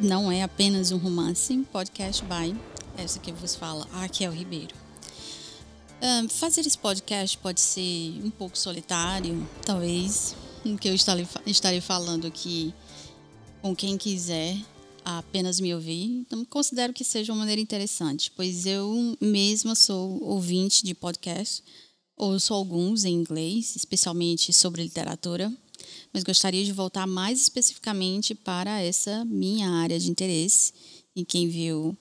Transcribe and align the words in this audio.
não 0.00 0.32
é 0.32 0.42
apenas 0.42 0.90
um 0.92 0.96
romance, 0.96 1.56
podcast 1.70 2.24
by 2.24 2.56
essa 2.96 3.18
que 3.18 3.32
vos 3.32 3.54
fala, 3.54 3.86
Raquel 3.92 4.32
Ribeiro. 4.32 4.74
Um, 6.02 6.28
fazer 6.28 6.62
esse 6.62 6.78
podcast 6.78 7.36
pode 7.38 7.60
ser 7.60 8.20
um 8.24 8.30
pouco 8.30 8.56
solitário, 8.58 9.46
talvez, 9.64 10.34
que 10.80 10.88
eu 10.88 10.94
estarei, 10.94 11.26
estarei 11.46 11.80
falando 11.80 12.26
aqui 12.26 12.74
com 13.60 13.76
quem 13.76 13.98
quiser 13.98 14.56
apenas 15.04 15.60
me 15.60 15.74
ouvir. 15.74 16.20
Então, 16.20 16.44
considero 16.46 16.92
que 16.92 17.04
seja 17.04 17.32
uma 17.32 17.40
maneira 17.40 17.60
interessante, 17.60 18.30
pois 18.34 18.64
eu 18.64 19.16
mesma 19.20 19.74
sou 19.74 20.22
ouvinte 20.22 20.84
de 20.84 20.94
podcast, 20.94 21.62
ouço 22.16 22.54
alguns 22.54 23.04
em 23.04 23.14
inglês, 23.14 23.76
especialmente 23.76 24.52
sobre 24.52 24.82
literatura, 24.82 25.52
mas 26.12 26.24
gostaria 26.24 26.64
de 26.64 26.72
voltar 26.72 27.06
mais 27.06 27.40
especificamente 27.40 28.34
para 28.34 28.80
essa 28.80 29.24
minha 29.24 29.68
área 29.70 29.98
de 29.98 30.10
interesse. 30.10 30.72
E 31.14 31.24
quem 31.24 31.48
viu 31.48 31.96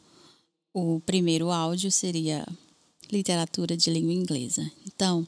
o 0.73 1.00
primeiro 1.02 1.52
áudio 1.52 1.91
seria 1.91 2.45
literatura 3.12 3.76
de 3.76 3.90
língua 3.90 4.14
inglesa. 4.14 4.70
Então, 4.86 5.27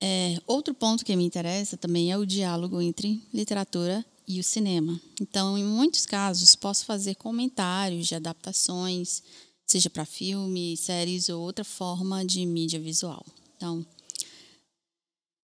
é, 0.00 0.36
outro 0.46 0.74
ponto 0.74 1.04
que 1.04 1.14
me 1.14 1.24
interessa 1.24 1.76
também 1.76 2.10
é 2.10 2.18
o 2.18 2.26
diálogo 2.26 2.80
entre 2.80 3.22
literatura 3.32 4.04
e 4.26 4.40
o 4.40 4.44
cinema. 4.44 5.00
Então, 5.20 5.56
em 5.58 5.64
muitos 5.64 6.06
casos, 6.06 6.54
posso 6.54 6.84
fazer 6.84 7.14
comentários 7.16 8.06
de 8.06 8.14
adaptações, 8.14 9.22
seja 9.66 9.90
para 9.90 10.04
filme, 10.04 10.76
séries 10.76 11.28
ou 11.28 11.40
outra 11.40 11.64
forma 11.64 12.24
de 12.24 12.44
mídia 12.46 12.80
visual. 12.80 13.24
Então, 13.56 13.86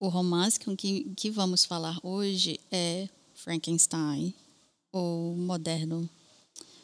o 0.00 0.08
romance 0.08 0.60
com 0.60 0.76
que, 0.76 1.12
que 1.16 1.30
vamos 1.30 1.64
falar 1.64 1.98
hoje 2.02 2.60
é 2.70 3.08
Frankenstein, 3.34 4.34
ou 4.92 5.34
moderno, 5.36 6.08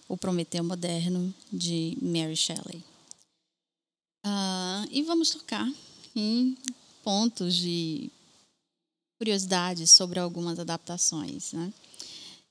o 0.09 0.17
Prometeu 0.17 0.63
Moderno, 0.65 1.33
de 1.53 1.97
Mary 2.01 2.37
Shelley. 2.37 2.83
Uh, 4.27 4.89
e 4.91 5.03
vamos 5.03 5.31
tocar 5.31 5.71
em 6.15 6.57
pontos 7.03 7.55
de 7.55 8.11
curiosidades 9.19 9.91
sobre 9.91 10.19
algumas 10.19 10.59
adaptações. 10.59 11.53
Né? 11.53 11.73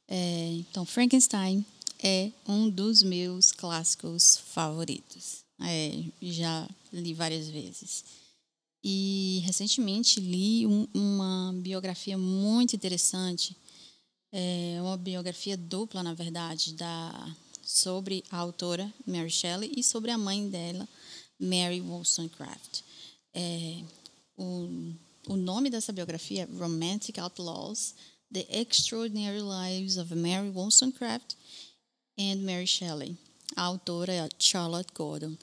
É, 0.07 0.47
então, 0.59 0.85
Frankenstein 0.85 1.65
é 2.01 2.31
um 2.47 2.69
dos 2.69 3.03
meus 3.03 3.51
clássicos 3.51 4.37
favoritos. 4.37 5.43
É, 5.61 6.03
já 6.21 6.67
li 6.91 7.13
várias 7.13 7.47
vezes. 7.47 8.22
E 8.83 9.41
recentemente 9.45 10.19
li 10.19 10.67
um, 10.67 10.87
uma 10.93 11.53
biografia 11.55 12.17
muito 12.17 12.75
interessante, 12.75 13.55
é, 14.31 14.77
uma 14.81 14.97
biografia 14.97 15.55
dupla, 15.55 16.03
na 16.03 16.13
verdade, 16.13 16.73
da, 16.73 17.35
sobre 17.63 18.23
a 18.29 18.37
autora 18.37 18.93
Mary 19.07 19.29
Shelley 19.29 19.71
e 19.77 19.83
sobre 19.83 20.11
a 20.11 20.17
mãe 20.17 20.49
dela, 20.49 20.87
Mary 21.39 21.79
Wollstonecraft. 21.79 22.81
É, 23.33 23.81
o, 24.37 24.93
o 25.27 25.35
nome 25.37 25.69
dessa 25.69 25.93
biografia 25.93 26.43
é 26.43 26.57
Romantic 26.57 27.17
Outlaws, 27.19 27.95
The 28.33 28.45
Extraordinary 28.49 29.41
Lives 29.41 29.97
of 29.97 30.13
Mary 30.15 30.49
Wollstonecraft 30.49 31.35
and 32.19 32.37
Mary 32.37 32.67
Shelley. 32.67 33.17
A 33.55 33.63
autora 33.63 34.11
é 34.11 34.29
Charlotte 34.39 34.91
Gordon. 34.93 35.37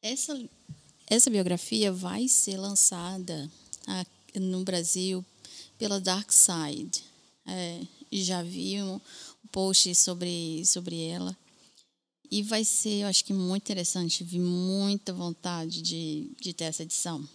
Essa, 0.00 0.38
essa 1.10 1.30
biografia 1.30 1.92
vai 1.92 2.28
ser 2.28 2.56
lançada 2.58 3.50
no 4.34 4.62
Brasil 4.62 5.24
pela 5.78 6.00
Dark 6.00 6.30
Side. 6.30 7.02
É, 7.46 7.80
já 8.12 8.42
vi 8.42 8.82
um 8.82 9.00
post 9.50 9.94
sobre, 9.94 10.64
sobre 10.66 11.02
ela. 11.04 11.36
E 12.30 12.42
vai 12.42 12.62
ser, 12.62 13.02
eu 13.02 13.08
acho 13.08 13.24
que 13.24 13.32
muito 13.32 13.62
interessante. 13.62 14.22
Vi 14.22 14.38
muita 14.38 15.12
vontade 15.14 15.80
de, 15.80 16.30
de 16.38 16.52
ter 16.52 16.64
essa 16.64 16.82
edição. 16.82 17.26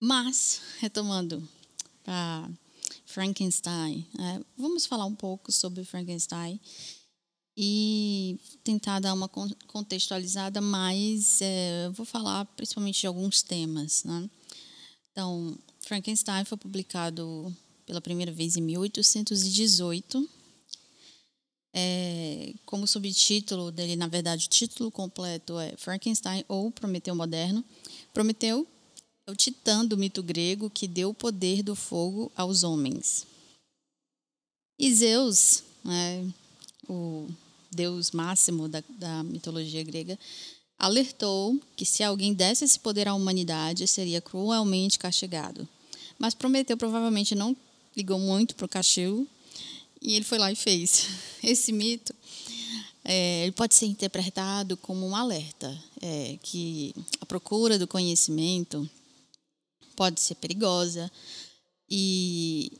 Mas, 0.00 0.60
retomando 0.78 1.46
para 2.04 2.48
Frankenstein, 3.04 4.06
é, 4.18 4.44
vamos 4.56 4.86
falar 4.86 5.06
um 5.06 5.14
pouco 5.14 5.50
sobre 5.50 5.84
Frankenstein 5.84 6.60
e 7.56 8.38
tentar 8.62 9.00
dar 9.00 9.14
uma 9.14 9.28
contextualizada, 9.28 10.60
mas 10.60 11.40
é, 11.40 11.88
vou 11.94 12.04
falar 12.04 12.44
principalmente 12.56 13.00
de 13.00 13.06
alguns 13.06 13.42
temas. 13.42 14.04
Né? 14.04 14.28
Então, 15.10 15.56
Frankenstein 15.80 16.44
foi 16.44 16.58
publicado 16.58 17.54
pela 17.86 18.00
primeira 18.00 18.30
vez 18.30 18.56
em 18.56 18.60
1818. 18.60 20.28
É, 21.78 22.54
como 22.64 22.86
subtítulo 22.86 23.70
dele, 23.70 23.96
na 23.96 24.06
verdade, 24.06 24.46
o 24.46 24.50
título 24.50 24.90
completo 24.90 25.58
é 25.58 25.74
Frankenstein 25.76 26.44
ou 26.48 26.70
Prometeu 26.70 27.14
Moderno. 27.14 27.64
Prometeu 28.12 28.66
é 29.26 29.30
o 29.30 29.36
titã 29.36 29.84
do 29.84 29.96
mito 29.96 30.22
grego 30.22 30.68
que 30.68 30.86
deu 30.86 31.10
o 31.10 31.14
poder 31.14 31.62
do 31.62 31.74
fogo 31.74 32.30
aos 32.36 32.62
homens. 32.62 33.26
E 34.78 34.94
Zeus, 34.94 35.62
né, 35.82 36.30
o 36.88 37.28
deus 37.76 38.10
máximo 38.10 38.68
da, 38.68 38.82
da 38.88 39.22
mitologia 39.22 39.84
grega, 39.84 40.18
alertou 40.78 41.60
que 41.76 41.86
se 41.86 42.02
alguém 42.02 42.34
desse 42.34 42.64
esse 42.64 42.80
poder 42.80 43.06
à 43.06 43.14
humanidade, 43.14 43.86
seria 43.86 44.20
cruelmente 44.20 44.98
castigado. 44.98 45.68
Mas 46.18 46.34
Prometeu 46.34 46.76
provavelmente 46.76 47.34
não 47.34 47.56
ligou 47.96 48.18
muito 48.18 48.54
para 48.54 48.66
o 48.66 48.68
castigo 48.68 49.26
e 50.00 50.14
ele 50.14 50.24
foi 50.24 50.38
lá 50.38 50.50
e 50.50 50.56
fez. 50.56 51.06
Esse 51.42 51.72
mito 51.72 52.14
é, 53.04 53.44
ele 53.44 53.52
pode 53.52 53.74
ser 53.74 53.86
interpretado 53.86 54.76
como 54.76 55.06
um 55.06 55.14
alerta, 55.14 55.76
é, 56.00 56.38
que 56.42 56.94
a 57.20 57.26
procura 57.26 57.78
do 57.78 57.86
conhecimento 57.86 58.88
pode 59.94 60.20
ser 60.20 60.34
perigosa. 60.34 61.10
E 61.88 62.72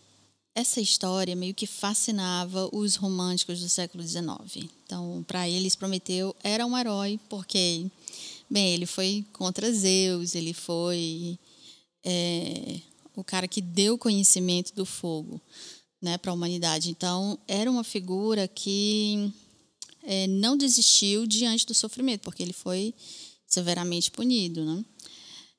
essa 0.56 0.80
história 0.80 1.36
meio 1.36 1.54
que 1.54 1.66
fascinava 1.66 2.66
os 2.74 2.96
românticos 2.96 3.60
do 3.60 3.68
século 3.68 4.02
XIX. 4.02 4.66
Então, 4.86 5.22
para 5.28 5.46
eles, 5.46 5.76
Prometeu 5.76 6.34
era 6.42 6.64
um 6.64 6.76
herói 6.76 7.20
porque, 7.28 7.84
bem, 8.48 8.72
ele 8.72 8.86
foi 8.86 9.22
contra 9.34 9.70
Zeus, 9.70 10.34
ele 10.34 10.54
foi 10.54 11.38
é, 12.02 12.80
o 13.14 13.22
cara 13.22 13.46
que 13.46 13.60
deu 13.60 13.98
conhecimento 13.98 14.74
do 14.74 14.86
fogo 14.86 15.38
né, 16.00 16.16
para 16.16 16.30
a 16.30 16.34
humanidade. 16.34 16.88
Então, 16.88 17.38
era 17.46 17.70
uma 17.70 17.84
figura 17.84 18.48
que 18.48 19.30
é, 20.04 20.26
não 20.26 20.56
desistiu 20.56 21.26
diante 21.26 21.66
do 21.66 21.74
sofrimento, 21.74 22.22
porque 22.22 22.42
ele 22.42 22.54
foi 22.54 22.94
severamente 23.46 24.10
punido. 24.10 24.64
Né? 24.64 24.82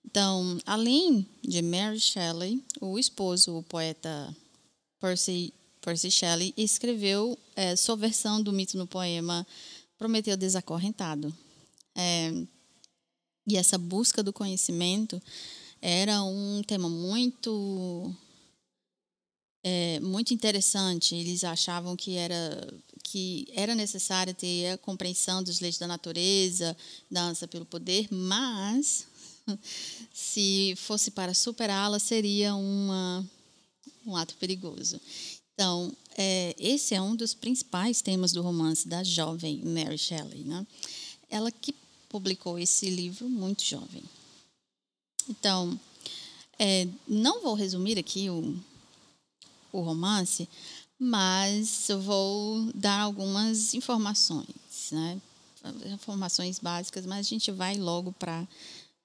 Então, 0.03 0.57
além 0.65 1.23
de 1.43 1.61
Mary 1.61 1.99
Shelley, 1.99 2.63
o 2.81 2.97
esposo, 2.97 3.59
o 3.59 3.61
poeta 3.61 4.35
Percy, 4.99 5.53
Percy 5.81 6.11
Shelley, 6.11 6.53
escreveu 6.57 7.37
é, 7.55 7.75
sua 7.75 7.95
versão 7.95 8.41
do 8.41 8.51
mito 8.51 8.77
no 8.77 8.87
poema 8.87 9.45
Prometeu 9.97 10.37
Desacorrentado. 10.37 11.33
É, 11.95 12.31
e 13.47 13.55
essa 13.55 13.77
busca 13.77 14.21
do 14.21 14.33
conhecimento 14.33 15.21
era 15.81 16.21
um 16.23 16.61
tema 16.63 16.89
muito 16.89 18.13
é, 19.63 19.99
muito 19.99 20.33
interessante. 20.33 21.15
Eles 21.15 21.43
achavam 21.43 21.95
que 21.95 22.15
era 22.15 22.67
que 23.03 23.47
era 23.53 23.73
necessário 23.73 24.33
ter 24.33 24.71
a 24.71 24.77
compreensão 24.77 25.41
das 25.41 25.61
leis 25.61 25.77
da 25.77 25.87
natureza, 25.87 26.75
dança 27.09 27.47
pelo 27.47 27.65
poder, 27.65 28.07
mas 28.11 29.07
se 30.13 30.73
fosse 30.75 31.11
para 31.11 31.33
superá-la, 31.33 31.99
seria 31.99 32.53
uma, 32.53 33.25
um 34.07 34.15
ato 34.15 34.35
perigoso. 34.35 34.99
Então, 35.53 35.91
é, 36.15 36.55
esse 36.57 36.95
é 36.95 37.01
um 37.01 37.15
dos 37.15 37.33
principais 37.33 38.01
temas 38.01 38.31
do 38.31 38.41
romance 38.41 38.87
da 38.87 39.03
jovem 39.03 39.61
Mary 39.63 39.97
Shelley. 39.97 40.43
Né? 40.43 40.65
Ela 41.29 41.51
que 41.51 41.73
publicou 42.07 42.57
esse 42.57 42.89
livro 42.89 43.27
muito 43.27 43.63
jovem. 43.63 44.03
Então, 45.29 45.77
é, 46.57 46.87
não 47.07 47.41
vou 47.41 47.53
resumir 47.53 47.97
aqui 47.99 48.29
o, 48.29 48.55
o 49.71 49.81
romance, 49.81 50.47
mas 50.99 51.89
eu 51.89 52.01
vou 52.01 52.71
dar 52.73 53.01
algumas 53.01 53.73
informações, 53.73 54.47
né? 54.91 55.21
informações 55.85 56.59
básicas, 56.59 57.05
mas 57.05 57.25
a 57.25 57.29
gente 57.29 57.51
vai 57.51 57.75
logo 57.75 58.13
para 58.13 58.47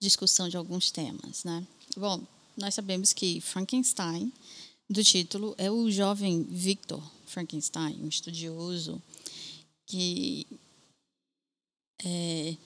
discussão 0.00 0.48
de 0.48 0.56
alguns 0.56 0.90
temas, 0.90 1.44
né? 1.44 1.66
Bom, 1.96 2.20
nós 2.56 2.74
sabemos 2.74 3.12
que 3.12 3.40
Frankenstein, 3.40 4.32
do 4.88 5.02
título, 5.02 5.54
é 5.58 5.70
o 5.70 5.90
jovem 5.90 6.42
Victor 6.44 7.02
Frankenstein, 7.26 8.02
um 8.02 8.08
estudioso 8.08 9.02
que, 9.86 10.46
é, 12.04 12.56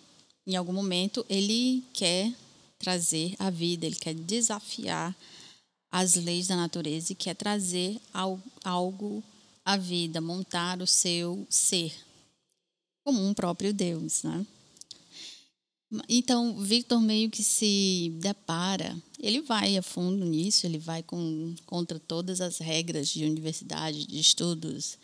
em 0.46 0.56
algum 0.56 0.72
momento, 0.72 1.24
ele 1.28 1.84
quer 1.92 2.32
trazer 2.78 3.34
a 3.38 3.50
vida, 3.50 3.86
ele 3.86 3.96
quer 3.96 4.14
desafiar 4.14 5.16
as 5.90 6.14
leis 6.14 6.48
da 6.48 6.56
natureza 6.56 7.12
e 7.12 7.16
quer 7.16 7.34
trazer 7.34 8.00
algo 8.64 9.22
a 9.64 9.76
vida, 9.76 10.20
montar 10.20 10.80
o 10.80 10.86
seu 10.86 11.46
ser 11.50 11.92
como 13.04 13.24
um 13.24 13.32
próprio 13.32 13.72
Deus, 13.72 14.22
né? 14.24 14.46
Então, 16.08 16.58
Victor 16.58 17.00
meio 17.00 17.30
que 17.30 17.44
se 17.44 18.12
depara, 18.20 19.00
ele 19.20 19.40
vai 19.40 19.76
a 19.76 19.82
fundo 19.82 20.24
nisso, 20.24 20.66
ele 20.66 20.78
vai 20.78 21.02
com, 21.02 21.54
contra 21.64 21.98
todas 22.00 22.40
as 22.40 22.58
regras 22.58 23.08
de 23.08 23.24
universidade, 23.24 24.04
de 24.04 24.18
estudos, 24.18 24.98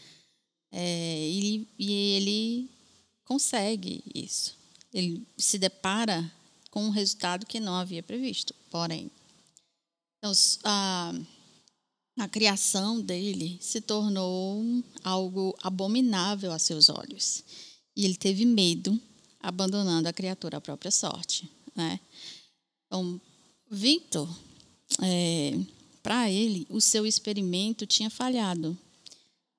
é, 0.73 1.29
e, 1.29 1.69
e 1.79 1.93
ele 1.93 2.71
consegue 3.25 4.03
isso. 4.13 4.57
Ele 4.93 5.25
se 5.37 5.59
depara 5.59 6.31
com 6.71 6.85
um 6.85 6.91
resultado 6.91 7.47
que 7.47 7.61
não 7.61 7.75
havia 7.75 8.03
previsto, 8.03 8.55
porém. 8.71 9.11
Então, 10.19 10.33
a, 10.65 11.15
a 12.19 12.29
criação 12.29 13.01
dele 13.01 13.57
se 13.61 13.81
tornou 13.81 14.65
algo 15.05 15.57
abominável 15.63 16.51
a 16.51 16.59
seus 16.59 16.89
olhos. 16.89 17.45
E 17.95 18.05
ele 18.05 18.17
teve 18.17 18.45
medo 18.45 19.01
abandonando 19.43 20.09
a 20.09 20.13
criatura 20.13 20.59
à 20.59 20.61
própria 20.61 20.91
sorte. 20.91 21.51
Né? 21.75 21.99
Então, 22.87 23.21
Victor, 23.71 24.29
é, 25.01 25.59
para 26.03 26.31
ele, 26.31 26.67
o 26.69 26.81
seu 26.81 27.07
experimento 27.07 27.87
tinha 27.87 28.11
falhado. 28.11 28.77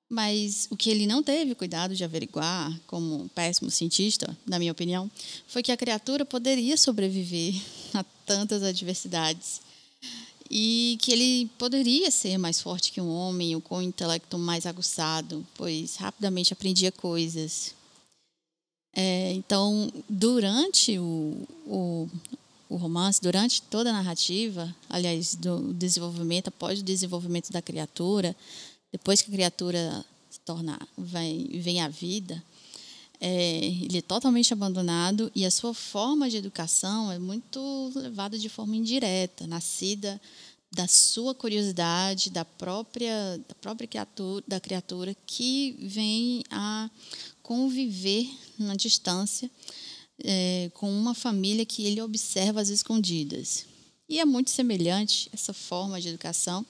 Mas 0.08 0.68
o 0.70 0.76
que 0.76 0.90
ele 0.90 1.06
não 1.06 1.22
teve 1.22 1.54
cuidado 1.54 1.96
de 1.96 2.04
averiguar, 2.04 2.78
como 2.86 3.22
um 3.22 3.28
péssimo 3.28 3.70
cientista, 3.70 4.36
na 4.46 4.58
minha 4.58 4.70
opinião, 4.70 5.10
foi 5.46 5.62
que 5.62 5.72
a 5.72 5.76
criatura 5.76 6.24
poderia 6.24 6.76
sobreviver 6.76 7.54
a 7.94 8.04
tantas 8.24 8.62
adversidades 8.62 9.60
e 10.50 10.98
que 11.00 11.10
ele 11.10 11.50
poderia 11.58 12.10
ser 12.10 12.38
mais 12.38 12.60
forte 12.60 12.92
que 12.92 13.00
um 13.00 13.08
homem 13.08 13.54
ou 13.54 13.60
com 13.60 13.78
um 13.78 13.82
intelecto 13.82 14.38
mais 14.38 14.66
aguçado, 14.66 15.44
pois 15.54 15.96
rapidamente 15.96 16.52
aprendia 16.52 16.92
coisas 16.92 17.74
é, 18.94 19.32
então, 19.32 19.92
durante 20.08 20.98
o, 20.98 21.36
o, 21.66 22.08
o, 22.68 22.76
romance, 22.76 23.20
durante 23.20 23.60
toda 23.62 23.90
a 23.90 23.92
narrativa, 23.92 24.74
aliás, 24.88 25.34
do 25.34 25.72
desenvolvimento, 25.74 26.48
após 26.48 26.80
o 26.80 26.82
desenvolvimento 26.82 27.50
da 27.50 27.60
criatura, 27.60 28.36
depois 28.92 29.20
que 29.20 29.30
a 29.30 29.34
criatura 29.34 30.04
se 30.30 30.38
torna, 30.40 30.78
vem, 30.96 31.48
vem 31.60 31.80
à 31.80 31.88
vida, 31.88 32.42
é, 33.20 33.64
ele 33.64 33.98
é 33.98 34.02
totalmente 34.02 34.52
abandonado 34.52 35.30
e 35.34 35.44
a 35.44 35.50
sua 35.50 35.72
forma 35.72 36.28
de 36.28 36.36
educação 36.36 37.10
é 37.10 37.18
muito 37.18 37.90
levada 37.94 38.38
de 38.38 38.48
forma 38.48 38.76
indireta, 38.76 39.46
nascida 39.46 40.20
da 40.70 40.86
sua 40.88 41.34
curiosidade, 41.34 42.30
da 42.30 42.44
própria, 42.44 43.40
da 43.48 43.54
própria 43.60 43.86
criatura, 43.86 44.44
da 44.46 44.60
criatura 44.60 45.16
que 45.26 45.76
vem 45.80 46.42
a 46.50 46.90
conviver 47.44 48.26
na 48.58 48.74
distância 48.74 49.50
é, 50.24 50.70
com 50.74 50.90
uma 50.90 51.14
família 51.14 51.64
que 51.66 51.84
ele 51.84 52.00
observa 52.00 52.60
às 52.60 52.70
escondidas. 52.70 53.66
E 54.08 54.18
é 54.18 54.24
muito 54.24 54.50
semelhante 54.50 55.28
essa 55.32 55.52
forma 55.52 56.00
de 56.00 56.08
educação, 56.08 56.64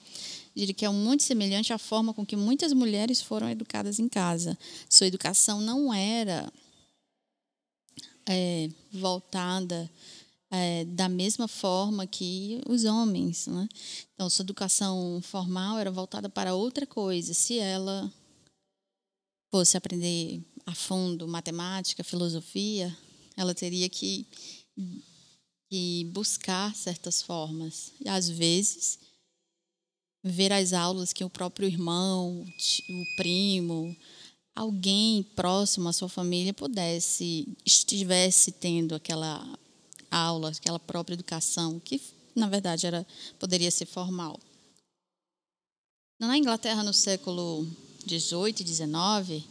diria 0.53 0.73
que 0.73 0.85
é 0.85 0.89
muito 0.89 1.23
semelhante 1.23 1.71
à 1.71 1.77
forma 1.77 2.13
com 2.13 2.25
que 2.25 2.35
muitas 2.35 2.73
mulheres 2.73 3.21
foram 3.21 3.49
educadas 3.49 3.99
em 3.99 4.09
casa. 4.09 4.57
Sua 4.89 5.07
educação 5.07 5.61
não 5.61 5.93
era 5.93 6.51
é, 8.27 8.69
voltada 8.91 9.89
é, 10.51 10.83
da 10.85 11.07
mesma 11.07 11.47
forma 11.47 12.05
que 12.05 12.61
os 12.67 12.83
homens. 12.83 13.47
Né? 13.47 13.67
Então, 14.13 14.29
sua 14.29 14.43
educação 14.43 15.21
formal 15.21 15.79
era 15.79 15.91
voltada 15.91 16.27
para 16.27 16.53
outra 16.53 16.85
coisa. 16.85 17.33
Se 17.33 17.59
ela 17.59 18.11
fosse 19.49 19.77
aprender 19.77 20.41
a 20.65 20.73
fundo 20.73 21.27
matemática, 21.27 22.03
filosofia, 22.03 22.95
ela 23.37 23.53
teria 23.53 23.87
que, 23.89 24.25
que 25.69 26.09
buscar 26.11 26.75
certas 26.75 27.21
formas. 27.21 27.91
E, 27.99 28.09
às 28.09 28.29
vezes, 28.29 28.99
ver 30.23 30.51
as 30.51 30.73
aulas 30.73 31.13
que 31.13 31.23
o 31.23 31.29
próprio 31.29 31.67
irmão, 31.67 32.45
o 32.89 33.15
primo, 33.15 33.95
alguém 34.55 35.21
próximo 35.35 35.89
à 35.89 35.93
sua 35.93 36.09
família 36.09 36.53
pudesse, 36.53 37.47
estivesse 37.65 38.51
tendo 38.51 38.95
aquela 38.95 39.59
aula, 40.09 40.49
aquela 40.49 40.79
própria 40.79 41.13
educação, 41.13 41.79
que 41.79 42.01
na 42.35 42.47
verdade 42.47 42.87
era 42.87 43.05
poderia 43.37 43.69
ser 43.69 43.85
formal. 43.85 44.39
Na 46.19 46.37
Inglaterra, 46.37 46.81
no 46.81 46.93
século 46.93 47.67
XVIII 48.07 48.55
e 48.61 48.67
XIX, 48.67 49.45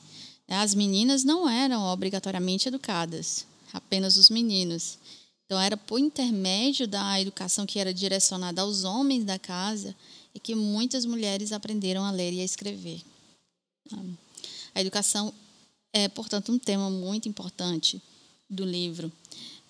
as 0.49 0.75
meninas 0.75 1.25
não 1.25 1.49
eram 1.49 1.82
obrigatoriamente 1.85 2.69
educadas, 2.69 3.46
apenas 3.73 4.17
os 4.17 4.31
meninos. 4.31 4.99
Então, 5.46 5.61
era 5.61 5.76
por 5.76 5.99
intermédio 5.99 6.87
da 6.87 7.20
educação 7.20 7.67
que 7.67 7.79
era 7.79 7.93
direcionada 7.93 8.62
aos 8.62 8.85
homens 8.85 9.25
da 9.25 9.38
casa 9.38 9.94
e 10.35 10.41
que 10.41 10.55
muitas 10.55 11.05
mulheres 11.05 11.52
aprenderam 11.52 12.05
a 12.05 12.11
ler 12.11 12.32
e 12.32 12.41
a 12.41 12.44
escrever. 12.44 13.02
A 14.75 14.81
educação 14.81 15.32
é, 15.94 16.08
portanto, 16.08 16.50
um 16.50 16.58
tema 16.58 16.91
muito 16.91 17.29
importante 17.29 18.02
do 18.50 18.64
livro, 18.64 19.12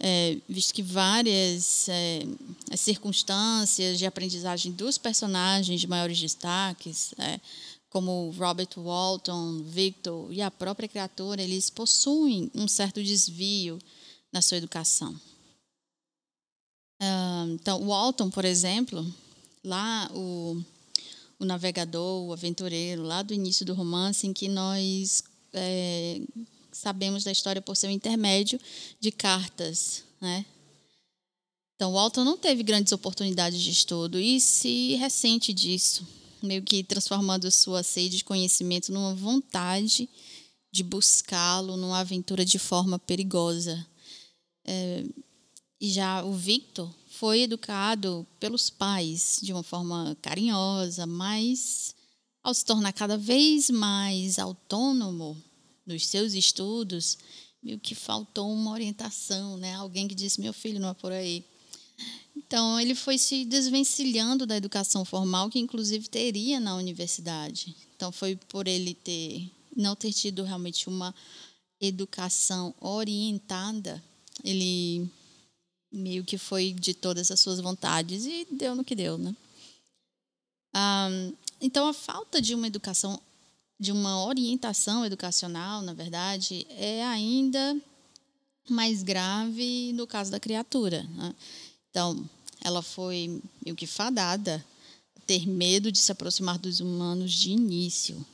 é, 0.01 0.39
visto 0.49 0.73
que 0.73 0.83
várias 0.83 1.87
é, 1.89 2.27
circunstâncias 2.75 3.99
de 3.99 4.07
aprendizagem 4.07 4.73
dos 4.73 4.97
personagens 4.97 5.81
de 5.81 5.87
maiores 5.87 6.19
destaques, 6.19 7.15
é, 7.19 7.39
como 7.95 8.31
Robert 8.31 8.71
Walton, 8.77 9.63
Victor 9.63 10.33
e 10.33 10.43
a 10.43 10.51
própria 10.51 10.89
criatura, 10.89 11.41
eles 11.41 11.71
possuem 11.71 12.51
um 12.53 12.67
certo 12.67 13.01
desvio 13.01 13.79
na 14.33 14.43
sua 14.43 14.57
educação. 14.57 15.15
Então, 17.55 17.87
Walton, 17.87 18.31
por 18.31 18.45
exemplo, 18.45 19.07
lá 19.63 20.11
o, 20.13 20.61
o 21.39 21.45
navegador, 21.45 22.25
o 22.27 22.33
aventureiro, 22.33 23.05
lá 23.05 23.23
do 23.23 23.33
início 23.33 23.65
do 23.65 23.75
romance, 23.75 24.27
em 24.27 24.33
que 24.33 24.49
nós 24.49 25.23
é, 25.53 26.21
sabemos 26.73 27.23
da 27.23 27.31
história 27.31 27.63
por 27.63 27.77
ser 27.77 27.87
um 27.87 27.91
intermédio 27.91 28.59
de 28.99 29.13
cartas, 29.13 30.03
né? 30.21 30.45
Então, 31.77 31.93
Walton 31.93 32.25
não 32.25 32.37
teve 32.37 32.65
grandes 32.65 32.93
oportunidades 32.93 33.61
de 33.61 33.71
estudo 33.71 34.19
e 34.19 34.41
se 34.41 34.97
ressente 34.97 35.53
disso 35.53 36.05
meio 36.45 36.63
que 36.63 36.85
transformando 36.85 37.51
sua 37.51 37.83
sede 37.83 38.19
de 38.19 38.25
conhecimento 38.25 38.93
numa 38.93 39.15
vontade 39.15 40.09
de 40.71 40.83
buscá-lo 40.83 41.77
numa 41.77 42.01
aventura 42.01 42.45
de 42.45 42.59
forma 42.59 42.99
perigosa. 42.99 43.87
É, 44.65 45.05
e 45.81 45.91
já 45.91 46.25
o 46.25 46.33
Victor 46.33 46.93
foi 47.09 47.43
educado 47.43 48.27
pelos 48.41 48.71
pais 48.71 49.39
de 49.43 49.53
uma 49.53 49.63
forma 49.63 50.17
carinhosa, 50.21 51.07
mas 51.07 51.95
ao 52.43 52.53
se 52.53 52.65
tornar 52.65 52.93
cada 52.93 53.17
vez 53.17 53.71
mais 53.71 54.39
autônomo 54.39 55.37
nos 55.87 56.07
seus 56.07 56.35
estudos, 56.35 57.19
meio 57.63 57.79
que 57.79 57.95
faltou 57.95 58.53
uma 58.53 58.73
orientação, 58.73 59.57
né? 59.57 59.75
Alguém 59.75 60.09
que 60.09 60.15
disse: 60.15 60.41
"Meu 60.41 60.53
filho, 60.53 60.81
não 60.81 60.89
é 60.89 60.95
por 60.95 61.13
aí". 61.13 61.45
Então, 62.37 62.79
ele 62.79 62.95
foi 62.95 63.19
se 63.19 63.45
desvencilhando 63.45 64.47
da 64.47 64.57
educação 64.57 65.05
formal, 65.05 65.51
que 65.51 65.59
inclusive 65.59 66.09
teria 66.09 66.61
na 66.61 66.77
universidade. 66.77 67.75
Então, 67.97 68.13
foi 68.13 68.37
por 68.37 68.69
ele 68.69 68.95
ter 68.95 69.51
não 69.77 69.97
ter 69.97 70.13
tido 70.13 70.45
realmente 70.45 70.89
uma 70.89 71.15
educação 71.81 72.75
orientada, 72.81 74.03
ele 74.43 75.09
meio 75.93 76.25
que 76.25 76.39
foi 76.39 76.73
de 76.73 76.95
todas 76.95 77.31
as 77.31 77.41
suas 77.41 77.61
vontades 77.61 78.25
e 78.25 78.47
deu 78.51 78.75
no 78.75 78.85
que 78.85 78.95
deu, 78.95 79.19
né? 79.19 79.35
então, 81.61 81.87
a 81.87 81.93
falta 81.93 82.43
de 82.43 82.53
uma 82.53 82.67
educação, 82.67 83.21
de 83.79 83.93
uma 83.93 84.25
orientação 84.25 85.05
educacional, 85.07 85.83
na 85.83 85.93
verdade, 85.93 86.67
é 86.71 87.05
ainda 87.05 87.81
mais 88.69 89.05
grave 89.05 89.93
no 89.93 90.05
caso 90.05 90.33
da 90.33 90.41
criatura. 90.41 91.05
Né? 91.05 91.35
Então, 91.95 92.29
ela 92.61 92.83
foi 92.83 93.41
meio 93.65 93.77
que 93.77 93.87
fadada 93.87 94.65
a 95.17 95.21
ter 95.21 95.47
medo 95.47 95.93
de 95.93 95.99
se 96.01 96.11
aproximar 96.11 96.59
dos 96.59 96.81
humanos 96.81 97.33
de 97.33 97.51
início. 97.51 98.27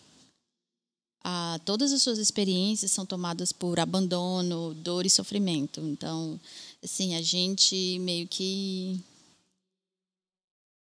Ah, 1.23 1.61
todas 1.67 1.93
as 1.93 2.01
suas 2.01 2.17
experiências 2.17 2.91
são 2.91 3.05
tomadas 3.05 3.53
por 3.53 3.79
abandono, 3.79 4.73
dor 4.73 5.05
e 5.05 5.11
sofrimento. 5.11 5.79
Então, 5.83 6.41
assim, 6.83 7.15
a 7.15 7.21
gente 7.21 7.99
meio 7.99 8.27
que 8.27 8.99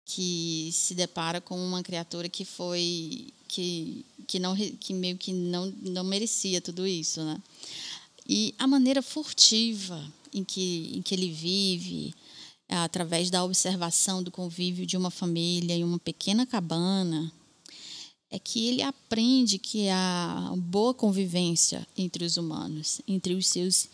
que 0.05 0.70
se 0.72 0.96
depara 0.96 1.41
com 1.41 1.58
uma 1.58 1.84
criatura 1.84 2.29
que 2.29 2.46
foi 2.46 3.27
que, 3.50 4.05
que 4.25 4.39
não 4.39 4.55
que 4.55 4.93
meio 4.93 5.17
que 5.17 5.34
não 5.34 5.65
não 5.82 6.05
merecia 6.05 6.62
tudo 6.62 6.88
isso, 6.88 7.22
né? 7.25 7.41
E 8.25 8.55
a 8.58 8.65
maneira 8.67 9.01
furtiva 9.01 10.01
em 10.34 10.46
que 10.46 10.93
em 10.96 11.01
que 11.01 11.13
ele 11.13 11.29
vive, 11.29 12.15
através 12.70 13.29
da 13.29 13.43
observação 13.43 14.24
do 14.24 14.32
convívio 14.32 14.86
de 14.86 14.98
uma 14.98 15.12
família 15.12 15.75
em 15.75 15.84
uma 15.84 16.00
pequena 16.00 16.46
cabana, 16.46 17.32
é 18.29 18.39
que 18.39 18.67
ele 18.67 18.82
aprende 18.82 19.60
que 19.60 19.89
há 19.89 20.53
boa 20.58 20.93
convivência 20.93 21.86
entre 21.96 22.25
os 22.25 22.36
humanos, 22.36 23.00
entre 23.08 23.36
os 23.36 23.48
seus 23.48 23.88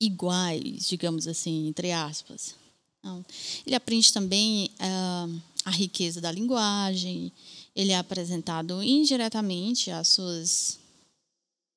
iguais, 0.00 0.88
digamos 0.88 1.28
assim, 1.28 1.68
entre 1.68 1.92
aspas. 1.92 2.54
Então, 2.98 3.24
ele 3.66 3.74
aprende 3.74 4.10
também 4.10 4.70
uh, 4.80 5.42
a 5.66 5.70
riqueza 5.70 6.20
da 6.20 6.32
linguagem, 6.32 7.30
ele 7.76 7.92
é 7.92 7.98
apresentado 7.98 8.82
indiretamente 8.82 9.90
às 9.90 10.08
suas 10.08 10.78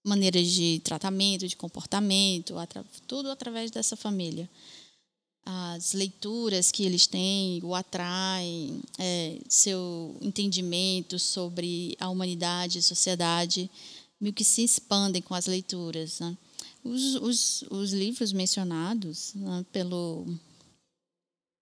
maneiras 0.06 0.48
de 0.50 0.80
tratamento, 0.86 1.46
de 1.48 1.58
comportamento, 1.58 2.54
tudo 3.06 3.30
através 3.30 3.70
dessa 3.70 3.98
família. 3.98 4.50
As 5.50 5.94
leituras 5.94 6.72
que 6.72 6.84
eles 6.84 7.08
têm 7.08 7.62
o 7.64 7.74
atraem, 7.74 8.82
é, 8.98 9.40
seu 9.48 10.18
entendimento 10.22 11.18
sobre 11.18 11.96
a 12.00 12.10
humanidade, 12.10 12.80
a 12.80 12.82
sociedade, 12.82 13.70
meio 14.20 14.34
que 14.34 14.44
se 14.44 14.64
expandem 14.64 15.22
com 15.22 15.34
as 15.34 15.46
leituras. 15.46 16.20
Né? 16.20 16.38
Os, 16.84 17.16
os, 17.16 17.62
os, 17.70 17.94
livros 17.94 18.34
mencionados 18.34 19.34
né, 19.36 19.66
pelo 19.72 20.26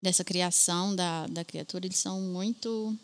dessa 0.01 0.23
criação 0.23 0.95
da, 0.95 1.27
da 1.27 1.43
criatura, 1.43 1.85
eles 1.85 1.97
são 1.97 2.19
muito 2.21 2.97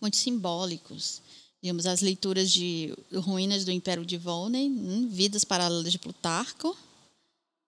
muito 0.00 0.16
simbólicos 0.16 1.22
Vimos 1.64 1.86
as 1.86 2.02
leituras 2.02 2.50
de 2.50 2.94
Ruínas 3.10 3.64
do 3.64 3.72
Império 3.72 4.04
de 4.04 4.18
Volney, 4.18 4.68
hum, 4.68 5.08
Vidas 5.08 5.44
Paralelas 5.44 5.90
de 5.90 5.98
Plutarco, 5.98 6.76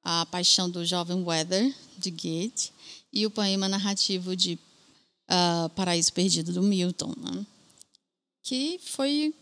A 0.09 0.25
Paixão 0.25 0.71
do 0.71 0.85
Jovem 0.85 1.25
Weather, 1.25 1.75
de 1.99 2.13
Goethe, 2.13 2.71
e 3.13 3.27
o 3.27 3.31
poema 3.31 3.69
narrativo 3.69 4.37
de 4.37 4.57
uh, 5.29 5.69
Paraíso 5.71 6.13
Perdido, 6.13 6.53
do 6.53 6.63
Milton, 6.63 7.13
né? 7.19 7.45
que 8.41 8.79
foi 8.85 9.35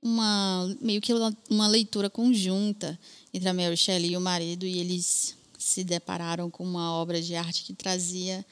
uma 0.00 0.74
meio 0.80 1.02
que 1.02 1.12
uma 1.50 1.68
leitura 1.68 2.08
conjunta 2.08 2.98
entre 3.34 3.46
a 3.46 3.52
Mary 3.52 3.76
Shelley 3.76 4.12
e 4.12 4.16
o 4.16 4.22
marido, 4.22 4.64
e 4.64 4.78
eles 4.78 5.36
se 5.58 5.84
depararam 5.84 6.50
com 6.50 6.64
uma 6.64 6.94
obra 6.94 7.20
de 7.20 7.34
arte 7.34 7.64
que 7.64 7.74
trazia 7.74 8.42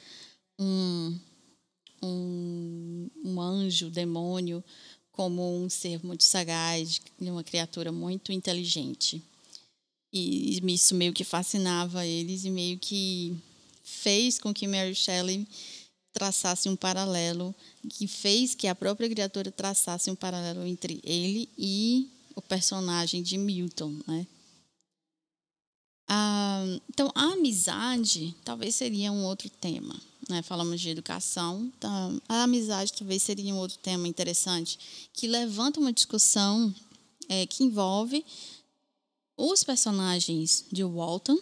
um, 0.59 1.19
um, 2.03 3.09
um 3.25 3.41
anjo, 3.41 3.89
demônio, 3.89 4.63
como 5.11 5.63
um 5.63 5.67
ser 5.67 6.05
muito 6.05 6.23
sagaz, 6.23 7.01
uma 7.19 7.43
criatura 7.43 7.91
muito 7.91 8.31
inteligente. 8.31 9.23
E 10.11 10.59
isso 10.73 10.95
meio 10.95 11.13
que 11.13 11.23
fascinava 11.23 12.05
eles 12.05 12.45
e 12.45 12.49
meio 12.49 12.79
que 12.79 13.37
fez 13.83 14.39
com 14.39 14.53
que 14.53 14.67
Mary 14.67 14.95
Shelley 14.95 15.47
traçasse 16.11 16.67
um 16.67 16.75
paralelo, 16.75 17.53
que 17.89 18.07
fez 18.07 18.55
que 18.55 18.67
a 18.67 18.75
própria 18.75 19.09
criatura 19.09 19.51
traçasse 19.51 20.09
um 20.09 20.15
paralelo 20.15 20.65
entre 20.65 20.99
ele 21.03 21.47
e 21.57 22.09
o 22.35 22.41
personagem 22.41 23.21
de 23.21 23.37
Milton, 23.37 23.95
né? 24.07 24.25
Ah, 26.07 26.65
então, 26.89 27.11
a 27.13 27.33
amizade 27.33 28.35
talvez 28.43 28.73
seria 28.73 29.11
um 29.11 29.23
outro 29.25 29.47
tema 29.47 29.95
né, 30.29 30.43
falamos 30.43 30.79
de 30.79 30.89
educação, 30.89 31.71
então, 31.75 32.21
a 32.29 32.43
amizade 32.43 32.93
talvez 32.93 33.23
seria 33.23 33.53
um 33.53 33.57
outro 33.57 33.79
tema 33.79 34.07
interessante, 34.07 35.09
que 35.11 35.27
levanta 35.27 35.79
uma 35.79 35.91
discussão 35.91 36.73
é, 37.27 37.47
que 37.47 37.63
envolve 37.63 38.23
os 39.39 39.63
personagens 39.63 40.65
de 40.69 40.83
Walton, 40.83 41.37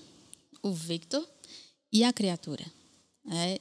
o 0.61 0.71
Victor 0.71 1.27
e 1.91 2.03
a 2.03 2.13
criatura. 2.13 2.63
É, 3.29 3.59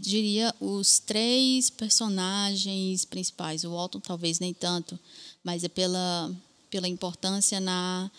diria 0.00 0.52
os 0.60 0.98
três 0.98 1.70
personagens 1.70 3.04
principais. 3.04 3.62
O 3.62 3.70
Walton 3.70 4.00
talvez 4.00 4.40
nem 4.40 4.52
tanto, 4.52 4.98
mas 5.44 5.62
é 5.62 5.68
pela, 5.68 6.34
pela 6.68 6.88
importância 6.88 7.60
na, 7.60 8.10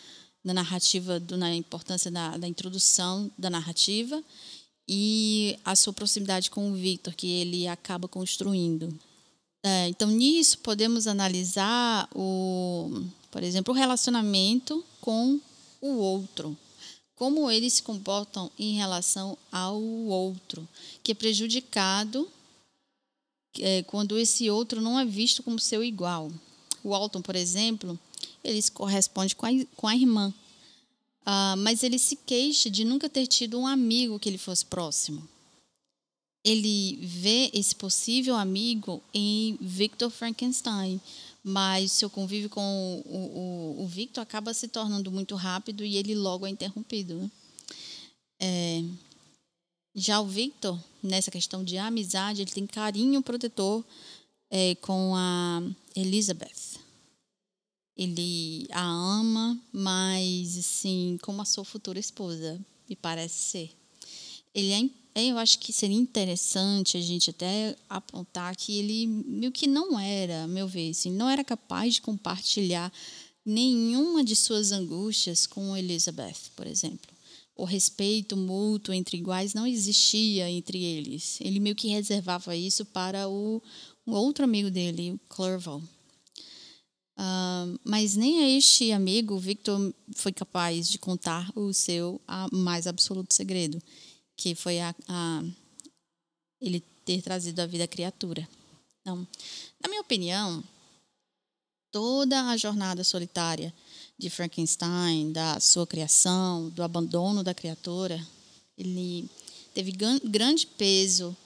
na 0.41 0.53
narrativa, 0.53 1.19
do, 1.19 1.35
na 1.35 1.53
importância 1.53 2.09
da, 2.09 2.37
da 2.37 2.47
introdução 2.47 3.29
da 3.37 3.49
narrativa 3.49 4.23
e 4.87 5.59
a 5.65 5.75
sua 5.75 5.91
proximidade 5.91 6.49
com 6.49 6.71
o 6.71 6.75
Victor, 6.75 7.13
que 7.13 7.27
ele 7.27 7.67
acaba 7.67 8.07
construindo. 8.07 8.97
É, 9.63 9.89
então, 9.89 10.09
nisso, 10.09 10.59
podemos 10.59 11.07
analisar, 11.07 12.09
o, 12.15 13.03
por 13.31 13.41
exemplo, 13.41 13.73
o 13.73 13.77
relacionamento 13.77 14.85
com 14.99 15.39
o 15.79 15.95
outro. 15.95 16.55
Como 17.15 17.49
eles 17.49 17.73
se 17.73 17.83
comportam 17.83 18.51
em 18.59 18.75
relação 18.75 19.37
ao 19.51 19.81
outro, 19.81 20.67
que 21.03 21.13
é 21.13 21.15
prejudicado 21.15 22.29
é, 23.59 23.83
quando 23.83 24.17
esse 24.17 24.49
outro 24.49 24.81
não 24.81 24.99
é 24.99 25.05
visto 25.05 25.41
como 25.41 25.59
seu 25.59 25.83
igual. 25.83 26.31
O 26.83 26.93
Alton, 26.93 27.21
por 27.21 27.35
exemplo, 27.35 27.99
ele 28.43 28.61
se 28.61 28.71
corresponde 28.71 29.35
com 29.35 29.45
a, 29.45 29.49
com 29.75 29.87
a 29.87 29.95
irmã. 29.95 30.33
Uh, 31.21 31.55
mas 31.57 31.83
ele 31.83 31.99
se 31.99 32.15
queixa 32.15 32.69
de 32.69 32.83
nunca 32.83 33.07
ter 33.07 33.27
tido 33.27 33.59
um 33.59 33.67
amigo 33.67 34.19
que 34.19 34.27
ele 34.27 34.39
fosse 34.39 34.65
próximo. 34.65 35.27
Ele 36.43 36.97
vê 37.03 37.51
esse 37.53 37.75
possível 37.75 38.35
amigo 38.35 39.03
em 39.13 39.55
Victor 39.61 40.09
Frankenstein, 40.09 40.99
mas 41.43 41.91
seu 41.91 42.09
convívio 42.09 42.49
com 42.49 43.03
o, 43.05 43.79
o, 43.79 43.83
o 43.83 43.87
Victor 43.87 44.21
acaba 44.21 44.53
se 44.53 44.67
tornando 44.67 45.11
muito 45.11 45.35
rápido 45.35 45.83
e 45.83 45.97
ele 45.97 46.15
logo 46.15 46.45
é 46.45 46.49
interrompido. 46.49 47.15
Né? 47.15 47.31
É, 48.39 48.83
já 49.93 50.19
o 50.21 50.27
Victor, 50.27 50.79
nessa 51.01 51.31
questão 51.31 51.63
de 51.63 51.77
amizade, 51.77 52.41
ele 52.41 52.51
tem 52.51 52.65
carinho 52.65 53.21
protetor 53.21 53.83
é, 54.49 54.75
com 54.75 55.13
a 55.15 55.61
Elizabeth 55.95 56.81
ele 58.01 58.67
a 58.71 58.83
ama, 58.83 59.59
mas 59.71 60.57
assim, 60.57 61.19
como 61.21 61.41
a 61.41 61.45
sua 61.45 61.63
futura 61.63 61.99
esposa, 61.99 62.59
me 62.89 62.95
parece 62.95 63.35
ser. 63.35 63.71
Ele 64.55 64.71
é, 64.71 64.89
eu 65.15 65.37
acho 65.37 65.59
que 65.59 65.73
seria 65.73 65.97
interessante 65.97 66.97
a 66.97 67.01
gente 67.01 67.29
até 67.29 67.75
apontar 67.89 68.55
que 68.55 68.77
ele 68.77 69.07
meio 69.07 69.51
que 69.51 69.67
não 69.67 69.99
era, 69.99 70.47
meu 70.47 70.67
ver, 70.67 70.91
assim, 70.91 71.11
não 71.11 71.29
era 71.29 71.43
capaz 71.43 71.95
de 71.95 72.01
compartilhar 72.01 72.91
nenhuma 73.45 74.23
de 74.23 74.35
suas 74.35 74.71
angústias 74.71 75.45
com 75.45 75.75
Elizabeth, 75.75 76.51
por 76.55 76.65
exemplo. 76.65 77.11
O 77.55 77.65
respeito 77.65 78.37
mútuo 78.37 78.93
entre 78.93 79.17
iguais 79.17 79.53
não 79.53 79.67
existia 79.67 80.49
entre 80.49 80.81
eles. 80.81 81.37
Ele 81.41 81.59
meio 81.59 81.75
que 81.75 81.89
reservava 81.89 82.55
isso 82.55 82.85
para 82.85 83.27
o, 83.27 83.61
o 84.05 84.11
outro 84.13 84.45
amigo 84.45 84.71
dele, 84.71 85.11
o 85.11 85.19
Clerval. 85.27 85.81
Uh, 87.17 87.77
mas 87.83 88.15
nem 88.15 88.39
a 88.39 88.49
este 88.49 88.91
amigo 88.91 89.37
Victor 89.37 89.93
foi 90.15 90.31
capaz 90.31 90.89
de 90.89 90.97
contar 90.97 91.51
o 91.55 91.71
seu 91.71 92.19
mais 92.51 92.87
absoluto 92.87 93.33
segredo, 93.33 93.79
que 94.41 94.55
foi 94.55 94.79
a, 94.79 94.95
a, 95.07 95.43
ele 96.59 96.83
ter 97.05 97.21
trazido 97.21 97.61
a 97.61 97.67
vida 97.67 97.83
à 97.83 97.87
criatura. 97.87 98.49
Então, 98.99 99.27
na 99.79 99.87
minha 99.87 100.01
opinião, 100.01 100.63
toda 101.91 102.49
a 102.49 102.57
jornada 102.57 103.03
solitária 103.03 103.71
de 104.17 104.31
Frankenstein, 104.31 105.31
da 105.31 105.59
sua 105.59 105.85
criação, 105.85 106.69
do 106.69 106.81
abandono 106.81 107.43
da 107.43 107.53
criatura, 107.53 108.19
ele 108.75 109.29
teve 109.75 109.91
grande 110.23 110.65
peso 110.65 111.37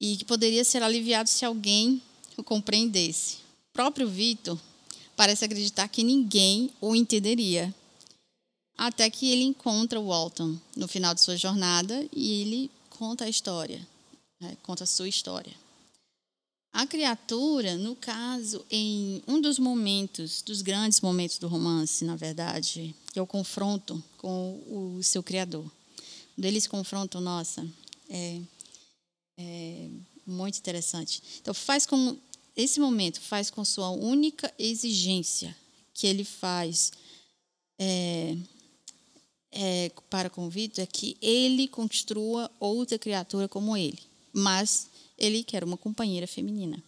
e 0.00 0.16
que 0.16 0.24
poderia 0.24 0.64
ser 0.64 0.82
aliviado 0.82 1.28
se 1.28 1.44
alguém 1.44 2.00
o 2.38 2.42
compreendesse. 2.42 3.36
O 3.70 3.72
próprio 3.74 4.08
Victor 4.08 4.58
parece 5.14 5.44
acreditar 5.44 5.88
que 5.88 6.02
ninguém 6.02 6.70
o 6.80 6.96
entenderia. 6.96 7.74
Até 8.78 9.10
que 9.10 9.28
ele 9.28 9.42
encontra 9.42 9.98
o 9.98 10.06
Walton 10.06 10.56
no 10.76 10.86
final 10.86 11.12
de 11.12 11.20
sua 11.20 11.36
jornada 11.36 12.08
e 12.12 12.42
ele 12.42 12.70
conta 12.90 13.24
a 13.24 13.28
história, 13.28 13.84
né? 14.40 14.56
conta 14.62 14.84
a 14.84 14.86
sua 14.86 15.08
história. 15.08 15.52
A 16.72 16.86
criatura, 16.86 17.76
no 17.76 17.96
caso, 17.96 18.64
em 18.70 19.20
um 19.26 19.40
dos 19.40 19.58
momentos, 19.58 20.42
dos 20.42 20.62
grandes 20.62 21.00
momentos 21.00 21.38
do 21.38 21.48
romance, 21.48 22.04
na 22.04 22.14
verdade, 22.14 22.94
que 23.12 23.18
é 23.18 23.22
o 23.22 23.26
confronto 23.26 24.02
com 24.16 24.62
o 24.68 25.02
seu 25.02 25.24
criador. 25.24 25.68
Quando 26.36 26.44
eles 26.44 26.68
confrontam, 26.68 27.20
nossa, 27.20 27.66
é, 28.08 28.40
é 29.38 29.88
muito 30.24 30.58
interessante. 30.58 31.20
Então, 31.40 31.52
faz 31.52 31.84
como 31.84 32.16
esse 32.56 32.78
momento 32.78 33.20
faz 33.20 33.50
com 33.50 33.64
sua 33.64 33.90
única 33.90 34.52
exigência 34.56 35.56
que 35.94 36.06
ele 36.06 36.22
faz 36.22 36.92
é, 37.78 38.36
é, 39.50 39.90
para 40.10 40.30
com 40.30 40.48
Vitor 40.48 40.82
é 40.82 40.86
que 40.86 41.16
ele 41.20 41.68
construa 41.68 42.50
outra 42.60 42.98
criatura 42.98 43.48
como 43.48 43.76
ele, 43.76 43.98
mas 44.32 44.88
ele 45.16 45.42
quer 45.42 45.64
uma 45.64 45.76
companheira 45.76 46.26
feminina. 46.26 46.82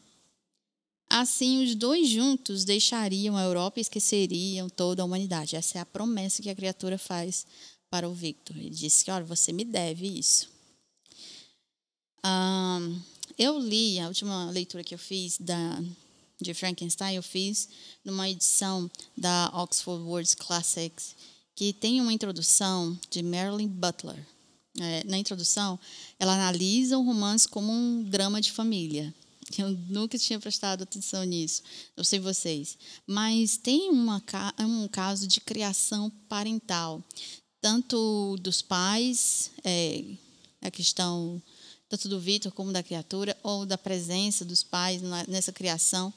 Assim, 1.08 1.64
os 1.64 1.74
dois 1.74 2.08
juntos 2.08 2.64
deixariam 2.64 3.36
a 3.36 3.42
Europa 3.42 3.80
e 3.80 3.82
esqueceriam 3.82 4.68
toda 4.68 5.02
a 5.02 5.04
humanidade. 5.04 5.56
Essa 5.56 5.78
é 5.78 5.80
a 5.80 5.86
promessa 5.86 6.40
que 6.40 6.48
a 6.48 6.54
criatura 6.54 6.96
faz 6.96 7.44
para 7.90 8.08
o 8.08 8.14
Victor. 8.14 8.56
Ele 8.56 8.70
disse 8.70 9.04
que, 9.04 9.10
olha, 9.10 9.24
você 9.24 9.52
me 9.52 9.64
deve 9.64 10.06
isso. 10.06 10.48
Um, 12.24 13.00
eu 13.36 13.58
li, 13.58 13.98
a 13.98 14.06
última 14.06 14.50
leitura 14.50 14.84
que 14.84 14.94
eu 14.94 14.98
fiz 14.98 15.36
da, 15.38 15.82
de 16.40 16.54
Frankenstein 16.54 17.16
eu 17.16 17.22
fiz 17.22 17.68
numa 18.04 18.28
edição 18.28 18.90
da 19.16 19.50
Oxford 19.54 20.04
Words 20.04 20.34
Classics, 20.34 21.16
que 21.60 21.74
tem 21.74 22.00
uma 22.00 22.10
introdução 22.10 22.98
de 23.10 23.22
Marilyn 23.22 23.68
Butler. 23.68 24.26
É, 24.80 25.04
na 25.04 25.18
introdução, 25.18 25.78
ela 26.18 26.32
analisa 26.32 26.96
o 26.96 27.04
romance 27.04 27.46
como 27.46 27.70
um 27.70 28.02
drama 28.02 28.40
de 28.40 28.50
família. 28.50 29.14
Eu 29.58 29.68
nunca 29.90 30.16
tinha 30.16 30.40
prestado 30.40 30.84
atenção 30.84 31.22
nisso, 31.24 31.62
não 31.94 32.02
sei 32.02 32.18
vocês. 32.18 32.78
Mas 33.06 33.58
tem 33.58 33.90
uma, 33.90 34.22
um 34.60 34.88
caso 34.88 35.26
de 35.26 35.38
criação 35.38 36.08
parental, 36.30 37.04
tanto 37.60 38.38
dos 38.40 38.62
pais, 38.62 39.50
é, 39.62 40.02
a 40.62 40.70
questão 40.70 41.42
tanto 41.90 42.08
do 42.08 42.18
Vitor 42.18 42.52
como 42.52 42.72
da 42.72 42.82
criatura, 42.82 43.36
ou 43.42 43.66
da 43.66 43.76
presença 43.76 44.46
dos 44.46 44.62
pais 44.62 45.02
nessa 45.28 45.52
criação, 45.52 46.10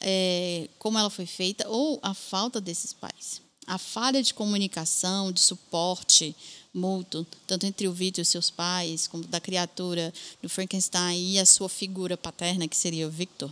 é, 0.00 0.70
como 0.78 0.98
ela 0.98 1.10
foi 1.10 1.26
feita, 1.26 1.68
ou 1.68 2.00
a 2.02 2.14
falta 2.14 2.58
desses 2.58 2.94
pais. 2.94 3.46
A 3.68 3.76
falha 3.76 4.22
de 4.22 4.32
comunicação, 4.32 5.30
de 5.30 5.40
suporte 5.40 6.34
mútuo, 6.72 7.26
tanto 7.46 7.66
entre 7.66 7.86
o 7.86 7.92
Vitor 7.92 8.22
e 8.22 8.24
seus 8.24 8.48
pais, 8.48 9.06
como 9.06 9.24
da 9.24 9.38
criatura 9.38 10.12
do 10.40 10.48
Frankenstein 10.48 11.32
e 11.32 11.38
a 11.38 11.44
sua 11.44 11.68
figura 11.68 12.16
paterna, 12.16 12.66
que 12.66 12.76
seria 12.76 13.06
o 13.06 13.10
Victor. 13.10 13.50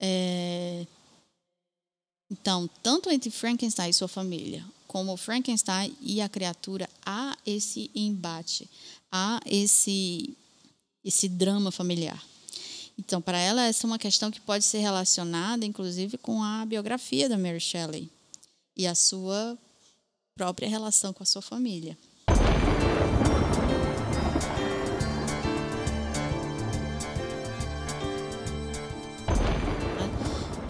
É, 0.00 0.86
então, 2.30 2.70
tanto 2.84 3.10
entre 3.10 3.32
Frankenstein 3.32 3.90
e 3.90 3.94
sua 3.94 4.06
família, 4.06 4.64
como 4.86 5.16
Frankenstein 5.16 5.92
e 6.00 6.20
a 6.20 6.28
criatura, 6.28 6.88
há 7.04 7.36
esse 7.44 7.90
embate, 7.92 8.70
há 9.10 9.40
esse 9.44 10.36
esse 11.02 11.28
drama 11.28 11.72
familiar. 11.72 12.22
Então, 12.96 13.20
para 13.20 13.38
ela, 13.38 13.64
essa 13.64 13.86
é 13.86 13.88
uma 13.88 13.98
questão 13.98 14.30
que 14.30 14.40
pode 14.40 14.64
ser 14.64 14.78
relacionada, 14.78 15.66
inclusive, 15.66 16.16
com 16.18 16.44
a 16.44 16.64
biografia 16.64 17.28
da 17.28 17.36
Mary 17.36 17.58
Shelley 17.58 18.08
e 18.80 18.86
a 18.86 18.94
sua 18.94 19.58
própria 20.34 20.66
relação 20.66 21.12
com 21.12 21.22
a 21.22 21.26
sua 21.26 21.42
família. 21.42 21.98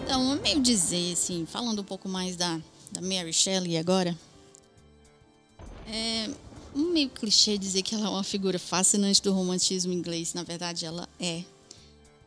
Então, 0.03 0.35
meio 0.41 0.59
dizer, 0.59 1.13
assim, 1.13 1.45
falando 1.45 1.79
um 1.79 1.85
pouco 1.85 2.09
mais 2.09 2.35
da, 2.35 2.59
da 2.91 2.99
Mary 2.99 3.31
Shelley 3.31 3.77
agora, 3.77 4.17
é, 5.87 6.29
um 6.75 6.91
meio 6.91 7.09
clichê 7.09 7.57
dizer 7.57 7.81
que 7.81 7.95
ela 7.95 8.07
é 8.07 8.09
uma 8.09 8.25
figura 8.25 8.59
fascinante 8.59 9.21
do 9.21 9.31
romantismo 9.31 9.93
inglês. 9.93 10.33
Na 10.33 10.43
verdade, 10.43 10.85
ela 10.85 11.07
é. 11.17 11.45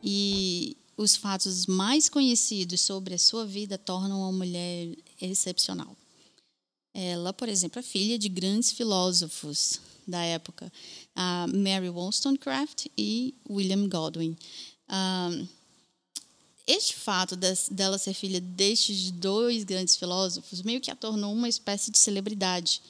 E 0.03 0.79
os 0.97 1.15
fatos 1.15 1.67
mais 1.67 2.09
conhecidos 2.09 2.81
sobre 2.81 3.13
a 3.13 3.19
sua 3.19 3.45
vida 3.45 3.77
tornam 3.77 4.21
uma 4.21 4.33
mulher 4.33 4.97
excepcional. 5.25 5.97
Ela, 6.95 7.33
por 7.33 7.49
exemplo, 7.49 7.81
é 7.81 7.83
filha 7.83 8.19
de 8.19 8.29
grandes 8.29 8.71
filósofos 8.71 9.81
da 10.07 10.23
época, 10.23 10.73
a 11.15 11.47
Mary 11.49 11.89
Wollstonecraft 11.89 12.87
e 12.97 13.35
William 13.49 13.89
Godwin. 13.89 14.37
este 16.67 16.95
fato 16.95 17.37
dela 17.71 17.99
ser 17.99 18.15
filha 18.15 18.41
destes 18.41 19.11
dois 19.11 19.65
grandes 19.65 19.97
filósofos 19.97 20.63
meio 20.63 20.81
que 20.81 20.91
a 20.91 20.97
tornou 20.97 21.33
uma 21.33 21.49
espécie 21.49 21.91
de 21.91 21.99
celebridade 21.99 22.81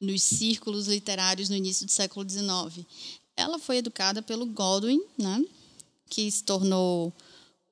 nos 0.00 0.22
círculos 0.22 0.88
literários 0.88 1.48
no 1.48 1.56
início 1.56 1.86
do 1.86 1.92
século 1.92 2.28
XIX. 2.28 2.84
Ela 3.36 3.58
foi 3.58 3.76
educada 3.76 4.20
pelo 4.22 4.46
Godwin, 4.46 5.00
né, 5.16 5.44
que 6.10 6.30
se 6.30 6.42
tornou 6.42 7.12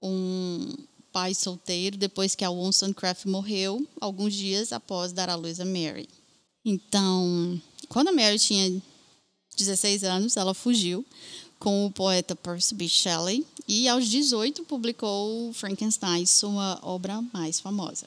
um 0.02 0.76
pai 1.12 1.34
solteiro 1.34 1.96
depois 1.96 2.34
que 2.34 2.44
a 2.44 2.50
Wollstonecraft 2.50 3.26
morreu, 3.26 3.86
alguns 4.00 4.34
dias 4.34 4.72
após 4.72 5.12
dar 5.12 5.28
à 5.28 5.34
luz 5.34 5.60
a 5.60 5.64
Mary. 5.64 6.08
Então, 6.64 7.60
quando 7.88 8.08
a 8.08 8.12
Mary 8.12 8.38
tinha 8.38 8.80
16 9.56 10.04
anos, 10.04 10.36
ela 10.36 10.54
fugiu 10.54 11.04
com 11.58 11.84
o 11.86 11.90
poeta 11.90 12.34
Percy 12.34 12.74
B. 12.74 12.88
Shelley 12.88 13.46
e 13.68 13.86
aos 13.88 14.08
18 14.08 14.64
publicou 14.64 15.52
Frankenstein, 15.52 16.24
sua 16.26 16.78
obra 16.82 17.22
mais 17.32 17.60
famosa. 17.60 18.06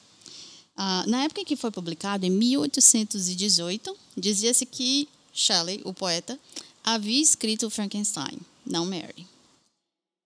Ah, 0.76 1.04
na 1.06 1.22
época 1.22 1.40
em 1.40 1.44
que 1.44 1.54
foi 1.54 1.70
publicado, 1.70 2.26
em 2.26 2.30
1818, 2.30 3.96
dizia-se 4.16 4.66
que 4.66 5.08
Shelley, 5.32 5.80
o 5.84 5.94
poeta, 5.94 6.38
havia 6.82 7.22
escrito 7.22 7.70
Frankenstein, 7.70 8.38
não 8.66 8.84
Mary. 8.84 9.26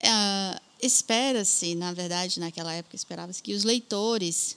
Ah, 0.03 0.61
Espera-se, 0.81 1.75
na 1.75 1.93
verdade, 1.93 2.39
naquela 2.39 2.73
época, 2.73 2.95
esperava-se 2.95 3.43
que 3.43 3.55
os 3.55 3.65
leitores 3.65 4.57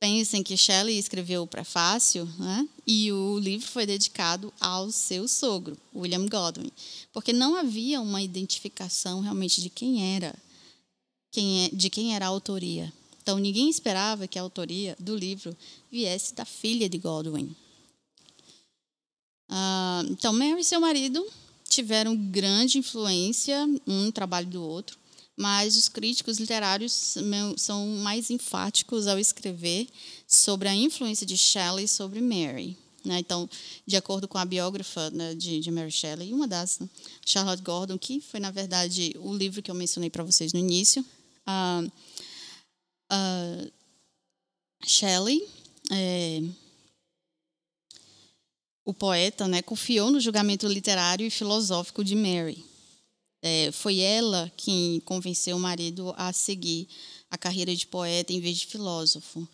pensem 0.00 0.42
que 0.42 0.56
Shelley 0.56 0.98
escreveu 0.98 1.42
o 1.42 1.46
prefácio 1.46 2.24
né? 2.38 2.66
e 2.86 3.12
o 3.12 3.38
livro 3.38 3.68
foi 3.68 3.84
dedicado 3.84 4.52
ao 4.58 4.90
seu 4.90 5.28
sogro, 5.28 5.76
William 5.94 6.26
Godwin, 6.26 6.72
porque 7.12 7.34
não 7.34 7.54
havia 7.54 8.00
uma 8.00 8.22
identificação 8.22 9.20
realmente 9.20 9.60
de 9.60 9.68
quem 9.68 10.16
era, 10.16 10.34
quem 11.30 11.66
é, 11.66 11.68
de 11.68 11.90
quem 11.90 12.14
era 12.14 12.24
a 12.24 12.28
autoria. 12.28 12.90
Então, 13.22 13.38
ninguém 13.38 13.68
esperava 13.68 14.26
que 14.26 14.38
a 14.38 14.42
autoria 14.42 14.96
do 14.98 15.14
livro 15.14 15.54
viesse 15.92 16.34
da 16.34 16.46
filha 16.46 16.88
de 16.88 16.96
Godwin. 16.96 17.54
Ah, 19.50 20.02
então, 20.08 20.32
Mary 20.32 20.62
e 20.62 20.64
seu 20.64 20.80
marido 20.80 21.24
tiveram 21.68 22.16
grande 22.16 22.78
influência 22.78 23.68
um 23.86 24.10
trabalho 24.10 24.46
do 24.46 24.62
outro, 24.62 24.98
mas 25.40 25.74
os 25.74 25.88
críticos 25.88 26.36
literários 26.36 27.16
são 27.56 27.86
mais 27.86 28.28
enfáticos 28.28 29.06
ao 29.06 29.18
escrever 29.18 29.88
sobre 30.28 30.68
a 30.68 30.74
influência 30.74 31.26
de 31.26 31.34
Shelley 31.34 31.88
sobre 31.88 32.20
Mary. 32.20 32.76
Né? 33.02 33.20
Então, 33.20 33.48
de 33.86 33.96
acordo 33.96 34.28
com 34.28 34.36
a 34.36 34.44
biógrafa 34.44 35.08
né, 35.08 35.34
de, 35.34 35.60
de, 35.60 35.70
Mary 35.70 35.90
Shelley, 35.90 36.34
uma 36.34 36.46
das, 36.46 36.78
né, 36.78 36.86
Charlotte 37.24 37.62
Gordon, 37.62 37.96
que 37.96 38.20
foi, 38.20 38.38
na 38.38 38.50
verdade, 38.50 39.14
o 39.18 39.34
livro 39.34 39.62
que 39.62 39.70
eu 39.70 39.74
mencionei 39.74 40.10
para 40.10 40.22
vocês 40.22 40.52
no 40.52 40.58
início, 40.58 41.02
uh, 41.48 41.90
uh, 43.10 43.72
Shelley, 44.84 45.48
é, 45.90 46.42
o 48.84 48.92
poeta, 48.92 49.48
né, 49.48 49.62
confiou 49.62 50.10
no 50.10 50.20
julgamento 50.20 50.66
literário 50.66 51.26
e 51.26 51.30
filosófico 51.30 52.04
de 52.04 52.14
Mary. 52.14 52.62
É, 53.42 53.70
foi 53.72 54.00
ela 54.00 54.52
quem 54.56 55.00
convenceu 55.00 55.56
o 55.56 55.60
marido 55.60 56.14
a 56.16 56.32
seguir 56.32 56.88
a 57.30 57.38
carreira 57.38 57.74
de 57.74 57.86
poeta 57.86 58.32
em 58.32 58.40
vez 58.40 58.58
de 58.58 58.66
filósofo. 58.66 59.46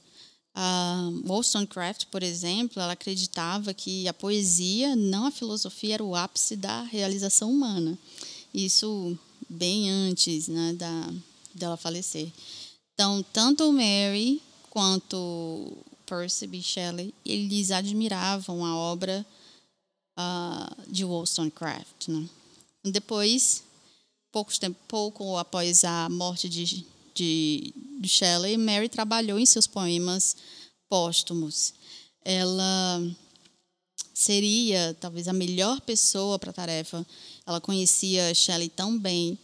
A 0.55 1.11
Wollstonecraft, 1.27 2.07
por 2.07 2.23
exemplo, 2.23 2.81
ela 2.81 2.95
acreditava 2.95 3.75
que 3.75 4.09
a 4.09 4.15
poesia, 4.15 4.97
não 4.97 5.27
a 5.27 5.31
filosofia, 5.31 5.95
era 5.95 6.05
o 6.05 6.17
ápice 6.17 6.57
da 6.57 6.83
realização 6.83 7.51
humana. 7.51 7.99
Isso 8.55 9.17
bem 9.49 9.91
antes 9.91 10.49
né, 10.49 10.73
da, 10.73 11.13
dela 11.55 11.77
falecer. 11.77 12.33
Então, 12.95 13.23
tanto 13.33 13.71
Mary 13.71 14.41
quanto 14.71 15.77
Percy. 16.07 16.49
Shelley, 16.63 17.13
eles 17.25 17.71
admiravam 17.71 18.65
a 18.65 18.75
obra 18.75 19.27
uh, 20.19 20.91
de 20.91 21.05
Wollstonecraft. 21.05 22.09
Né? 22.09 22.27
Depois, 22.85 23.63
poucos 24.37 24.59
tempo, 24.59 24.79
pouco 24.87 25.39
após 25.39 25.83
a 25.83 26.11
morte 26.11 26.47
de, 26.47 26.85
de, 27.15 27.73
de 27.99 28.07
Shelley, 28.07 28.59
Mary 28.59 28.87
trabalhou 28.87 29.39
em 29.39 29.47
seus 29.47 29.67
poemas 29.67 30.37
póstumos. 30.91 31.73
Ela 32.23 33.01
seria 34.13 34.95
talvez 35.01 35.27
a 35.27 35.33
melhor 35.33 35.81
pessoa 35.81 36.39
para 36.39 36.51
a 36.51 36.53
tarefa. 36.53 37.07
Ela 37.47 37.63
conhecia 37.63 38.35
Shelley 38.35 38.69
tão 38.69 38.99
bem 38.99 39.39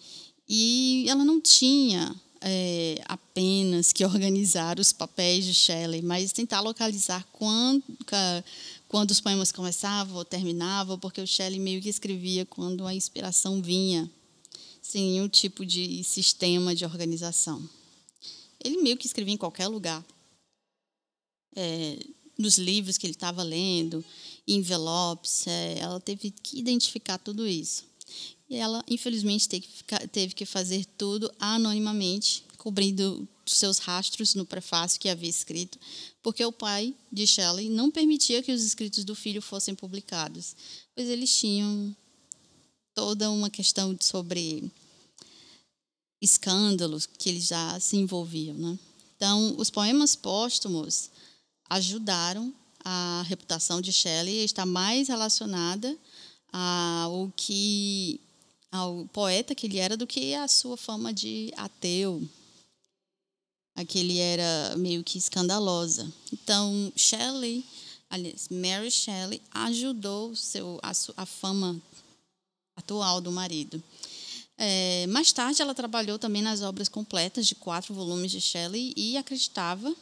e 0.47 1.07
ela 1.09 1.25
não 1.25 1.41
tinha 1.41 2.15
é, 2.43 3.01
apenas 3.07 3.95
que 3.95 4.05
organizar 4.05 4.79
os 4.79 4.93
papéis 4.93 5.47
de 5.47 5.55
Shelley, 5.55 6.03
mas 6.03 6.33
tentar 6.33 6.61
localizar 6.61 7.27
quando, 7.33 7.83
quando 8.89 9.11
os 9.11 9.23
poemas 9.23 9.51
começavam 9.51 10.19
ou 10.19 10.25
terminavam, 10.27 10.99
porque 10.99 11.23
o 11.23 11.27
Shelley 11.27 11.59
meio 11.59 11.81
que 11.81 11.89
escrevia 11.89 12.45
quando 12.45 12.87
a 12.87 12.95
inspiração 12.95 13.63
vinha, 13.63 14.11
sem 14.83 15.13
nenhum 15.13 15.29
tipo 15.29 15.65
de 15.65 16.03
sistema 16.03 16.75
de 16.75 16.85
organização. 16.85 17.67
Ele 18.63 18.83
meio 18.83 18.97
que 18.97 19.07
escrevia 19.07 19.33
em 19.33 19.39
qualquer 19.39 19.69
lugar. 19.69 20.05
É, 21.55 21.99
nos 22.37 22.59
livros 22.59 22.99
que 22.99 23.07
ele 23.07 23.15
estava 23.15 23.43
lendo, 23.43 24.05
envelopes, 24.47 25.47
é, 25.47 25.79
ela 25.79 26.01
teve 26.01 26.31
que 26.31 26.59
identificar 26.59 27.19
tudo 27.19 27.47
isso. 27.47 27.85
E 28.51 28.57
ela, 28.57 28.85
infelizmente, 28.89 29.49
teve 29.49 29.67
que, 29.67 30.09
teve 30.09 30.35
que 30.35 30.45
fazer 30.45 30.85
tudo 30.99 31.33
anonimamente, 31.39 32.45
cobrindo 32.59 33.27
seus 33.47 33.79
rastros 33.79 34.35
no 34.35 34.45
prefácio 34.45 35.01
que 35.01 35.09
havia 35.09 35.29
escrito, 35.29 35.79
porque 36.23 36.45
o 36.45 36.53
pai 36.53 36.95
de 37.11 37.27
Shelley 37.27 37.69
não 37.69 37.91
permitia 37.91 38.43
que 38.43 38.53
os 38.53 38.63
escritos 38.63 39.05
do 39.05 39.15
filho 39.15 39.43
fossem 39.43 39.75
publicados, 39.75 40.55
pois 40.95 41.09
eles 41.09 41.35
tinham 41.35 41.95
toda 42.95 43.31
uma 43.31 43.51
questão 43.51 43.97
sobre 44.01 44.71
escândalos 46.21 47.07
que 47.07 47.29
eles 47.29 47.47
já 47.47 47.79
se 47.81 47.97
envolviam. 47.97 48.57
Né? 48.57 48.79
Então, 49.17 49.55
os 49.59 49.71
poemas 49.71 50.15
póstumos 50.15 51.11
ajudaram 51.69 52.55
a 52.85 53.25
reputação 53.27 53.81
de 53.81 53.93
Shelley 53.93 54.41
a 54.41 54.45
estar 54.45 54.67
mais 54.67 55.09
relacionada 55.09 55.97
ao 56.53 57.33
que 57.37 58.21
ao 58.71 59.07
poeta 59.13 59.55
que 59.55 59.67
ele 59.67 59.79
era 59.79 59.97
do 59.97 60.07
que 60.07 60.35
a 60.35 60.49
sua 60.49 60.79
fama 60.79 61.13
de 61.13 61.53
ateu, 61.57 62.27
a 63.75 63.85
que 63.85 63.99
ele 63.99 64.19
era 64.19 64.75
meio 64.79 65.05
que 65.05 65.19
escandalosa. 65.19 66.11
Então, 66.33 66.91
Shelley, 66.97 67.65
aliás, 68.09 68.49
Mary 68.51 68.91
Shelley 68.91 69.43
ajudou 69.51 70.35
seu 70.35 70.81
a, 70.83 70.93
a 71.19 71.27
fama 71.27 71.81
atual 72.77 73.21
do 73.21 73.33
marido. 73.33 73.83
É, 74.59 75.07
mais 75.09 75.33
tarde, 75.33 75.63
ela 75.63 75.75
trabalhou 75.75 76.19
também 76.19 76.43
nas 76.43 76.63
obras 76.63 76.89
completas 76.89 77.47
de 77.47 77.55
quatro 77.55 77.95
volumes 77.95 78.31
de 78.31 78.41
Shelley 78.41 78.93
e 78.97 79.17
acreditava, 79.17 79.95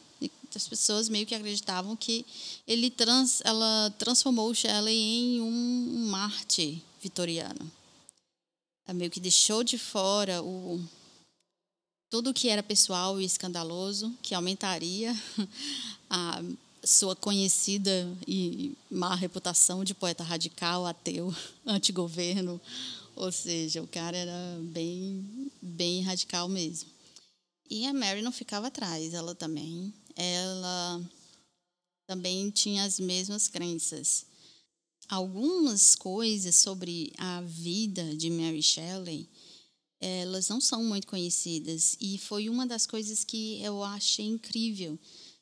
as 0.53 0.67
pessoas 0.67 1.07
meio 1.07 1.25
que 1.25 1.33
acreditavam 1.33 1.95
que 1.95 2.25
ele 2.67 2.89
trans, 2.89 3.41
ela 3.43 3.93
transformou 3.97 4.53
Shelley 4.53 4.95
em 4.95 5.41
um 5.41 6.07
Marte 6.09 6.83
vitoriano 7.01 7.71
meio 8.93 9.11
que 9.11 9.19
deixou 9.19 9.63
de 9.63 9.77
fora 9.77 10.41
o 10.41 10.79
tudo 12.09 12.33
que 12.33 12.49
era 12.49 12.61
pessoal 12.61 13.21
e 13.21 13.25
escandaloso, 13.25 14.13
que 14.21 14.35
aumentaria 14.35 15.15
a 16.09 16.41
sua 16.83 17.15
conhecida 17.15 18.07
e 18.27 18.75
má 18.89 19.15
reputação 19.15 19.83
de 19.83 19.93
poeta 19.93 20.23
radical, 20.23 20.85
ateu, 20.85 21.33
antigoverno. 21.65 22.59
Ou 23.15 23.31
seja, 23.31 23.81
o 23.81 23.87
cara 23.87 24.17
era 24.17 24.59
bem, 24.61 25.51
bem 25.61 26.01
radical 26.01 26.47
mesmo. 26.47 26.89
E 27.69 27.85
a 27.85 27.93
Mary 27.93 28.21
não 28.21 28.31
ficava 28.31 28.67
atrás, 28.67 29.13
ela 29.13 29.35
também. 29.35 29.93
Ela 30.15 31.01
também 32.07 32.49
tinha 32.49 32.83
as 32.83 32.99
mesmas 32.99 33.47
crenças 33.47 34.25
algumas 35.11 35.93
coisas 35.93 36.55
sobre 36.55 37.11
a 37.17 37.41
vida 37.41 38.15
de 38.15 38.29
Mary 38.29 38.63
Shelley, 38.63 39.27
elas 39.99 40.47
não 40.47 40.61
são 40.61 40.81
muito 40.85 41.05
conhecidas 41.05 41.97
e 41.99 42.17
foi 42.17 42.47
uma 42.47 42.65
das 42.65 42.87
coisas 42.87 43.25
que 43.25 43.61
eu 43.61 43.83
achei 43.83 44.25
incrível 44.25 44.97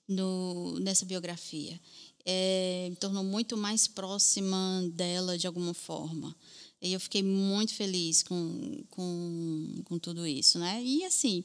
no, 0.10 0.78
nessa 0.80 1.06
biografia. 1.06 1.80
É, 2.26 2.88
me 2.90 2.98
tornou 2.98 3.24
muito 3.24 3.56
mais 3.56 3.88
próxima 3.88 4.84
dela 4.92 5.38
de 5.38 5.48
alguma 5.48 5.74
forma. 5.74 6.36
E 6.82 6.92
eu 6.92 7.00
fiquei 7.00 7.24
muito 7.24 7.74
feliz 7.74 8.24
com, 8.24 8.84
com, 8.90 9.82
com 9.86 9.98
tudo 9.98 10.28
isso. 10.28 10.60
Né? 10.60 10.84
E, 10.84 11.06
assim, 11.06 11.44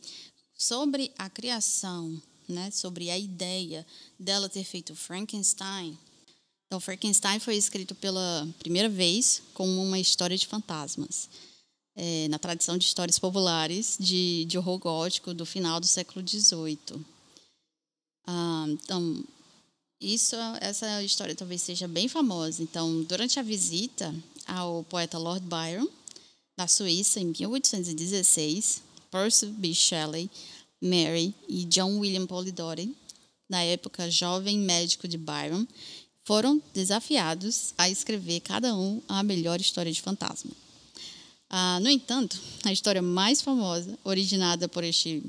sobre 0.56 1.12
a 1.16 1.30
criação, 1.30 2.20
né, 2.48 2.70
sobre 2.72 3.10
a 3.10 3.18
ideia 3.18 3.86
dela 4.18 4.48
ter 4.48 4.64
feito 4.64 4.96
Frankenstein, 4.96 5.96
então, 6.74 6.80
Frankenstein 6.80 7.38
foi 7.38 7.54
escrito 7.54 7.94
pela 7.94 8.48
primeira 8.58 8.88
vez 8.88 9.42
como 9.52 9.80
uma 9.80 9.96
história 9.96 10.36
de 10.36 10.44
fantasmas, 10.44 11.28
é, 11.94 12.26
na 12.26 12.36
tradição 12.36 12.76
de 12.76 12.84
histórias 12.84 13.16
populares 13.16 13.96
de, 14.00 14.44
de 14.46 14.58
horror 14.58 14.78
gótico 14.80 15.32
do 15.32 15.46
final 15.46 15.78
do 15.78 15.86
século 15.86 16.26
XVIII. 16.26 17.13
Ah, 18.26 18.66
então, 18.68 19.24
isso, 20.00 20.36
essa 20.60 21.02
história 21.02 21.34
talvez 21.34 21.62
seja 21.62 21.88
bem 21.88 22.08
famosa. 22.08 22.62
Então, 22.62 23.02
durante 23.04 23.38
a 23.38 23.42
visita 23.42 24.14
ao 24.46 24.84
poeta 24.84 25.18
Lord 25.18 25.46
Byron, 25.46 25.88
na 26.56 26.68
Suíça, 26.68 27.20
em 27.20 27.32
1816, 27.38 28.82
Percy 29.10 29.46
B. 29.46 29.74
Shelley, 29.74 30.30
Mary 30.80 31.34
e 31.48 31.64
John 31.64 31.98
William 31.98 32.26
Polidori, 32.26 32.94
na 33.48 33.62
época 33.62 34.10
jovem 34.10 34.58
médico 34.58 35.08
de 35.08 35.16
Byron, 35.16 35.66
foram 36.24 36.60
desafiados 36.72 37.74
a 37.76 37.88
escrever 37.88 38.40
cada 38.40 38.74
um 38.74 39.00
a 39.08 39.22
melhor 39.22 39.60
história 39.60 39.92
de 39.92 40.00
fantasma. 40.00 40.50
Ah, 41.50 41.78
no 41.80 41.90
entanto, 41.90 42.40
a 42.64 42.72
história 42.72 43.02
mais 43.02 43.40
famosa, 43.40 43.98
originada 44.02 44.68
por 44.68 44.82
este 44.82 45.22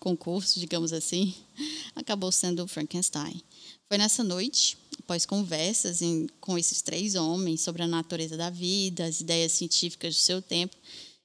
concurso, 0.00 0.58
digamos 0.58 0.92
assim, 0.92 1.34
acabou 1.94 2.32
sendo 2.32 2.66
Frankenstein. 2.66 3.40
Foi 3.86 3.98
nessa 3.98 4.24
noite, 4.24 4.76
após 4.98 5.24
conversas 5.24 6.02
em, 6.02 6.26
com 6.40 6.58
esses 6.58 6.82
três 6.82 7.14
homens 7.14 7.60
sobre 7.60 7.82
a 7.82 7.86
natureza 7.86 8.36
da 8.36 8.50
vida, 8.50 9.04
as 9.04 9.20
ideias 9.20 9.52
científicas 9.52 10.16
do 10.16 10.20
seu 10.20 10.42
tempo, 10.42 10.76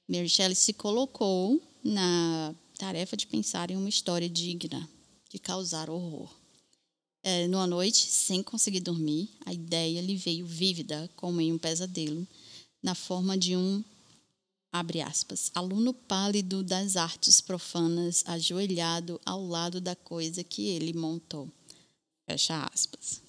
Mary 0.08 0.28
Shelley 0.28 0.54
se 0.54 0.72
colocou 0.72 1.60
na 1.82 2.54
tarefa 2.78 3.16
de 3.16 3.26
pensar 3.26 3.70
em 3.70 3.76
uma 3.76 3.88
história 3.88 4.28
digna 4.28 4.88
de 5.30 5.38
causar 5.38 5.90
horror 5.90 6.30
é, 7.26 7.48
numa 7.48 7.66
noite, 7.66 8.06
sem 8.06 8.40
conseguir 8.40 8.78
dormir, 8.78 9.28
a 9.44 9.52
ideia 9.52 10.00
lhe 10.00 10.14
veio 10.14 10.46
vívida, 10.46 11.10
como 11.16 11.40
em 11.40 11.52
um 11.52 11.58
pesadelo, 11.58 12.24
na 12.80 12.94
forma 12.94 13.36
de 13.36 13.56
um, 13.56 13.82
abre 14.78 15.00
aspas, 15.00 15.50
aluno 15.54 15.92
pálido 15.92 16.62
das 16.62 16.96
artes 16.96 17.40
profanas, 17.40 18.22
ajoelhado 18.26 19.20
ao 19.24 19.44
lado 19.46 19.80
da 19.80 19.96
coisa 19.96 20.44
que 20.44 20.68
ele 20.68 20.92
montou. 20.92 21.50
Fecha 22.28 22.68
aspas. 22.72 23.22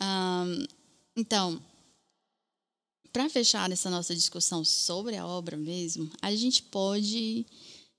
Um, 0.00 0.66
então, 1.16 1.62
para 3.12 3.28
fechar 3.28 3.70
essa 3.70 3.90
nossa 3.90 4.14
discussão 4.14 4.64
sobre 4.64 5.16
a 5.16 5.26
obra 5.26 5.56
mesmo, 5.56 6.10
a 6.22 6.34
gente 6.34 6.62
pode 6.62 7.46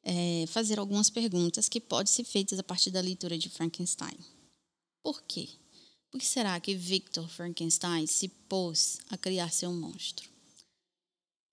é, 0.03 0.45
fazer 0.47 0.79
algumas 0.79 1.09
perguntas 1.09 1.69
que 1.69 1.79
podem 1.79 2.11
ser 2.11 2.23
feitas 2.23 2.57
a 2.57 2.63
partir 2.63 2.89
da 2.89 2.99
leitura 2.99 3.37
de 3.37 3.49
Frankenstein. 3.49 4.17
Por 5.03 5.21
quê? 5.23 5.49
Por 6.09 6.19
que 6.19 6.25
será 6.25 6.59
que 6.59 6.75
Victor 6.75 7.27
Frankenstein 7.29 8.07
se 8.07 8.27
pôs 8.27 8.97
a 9.09 9.17
criar 9.17 9.51
seu 9.51 9.71
monstro? 9.71 10.32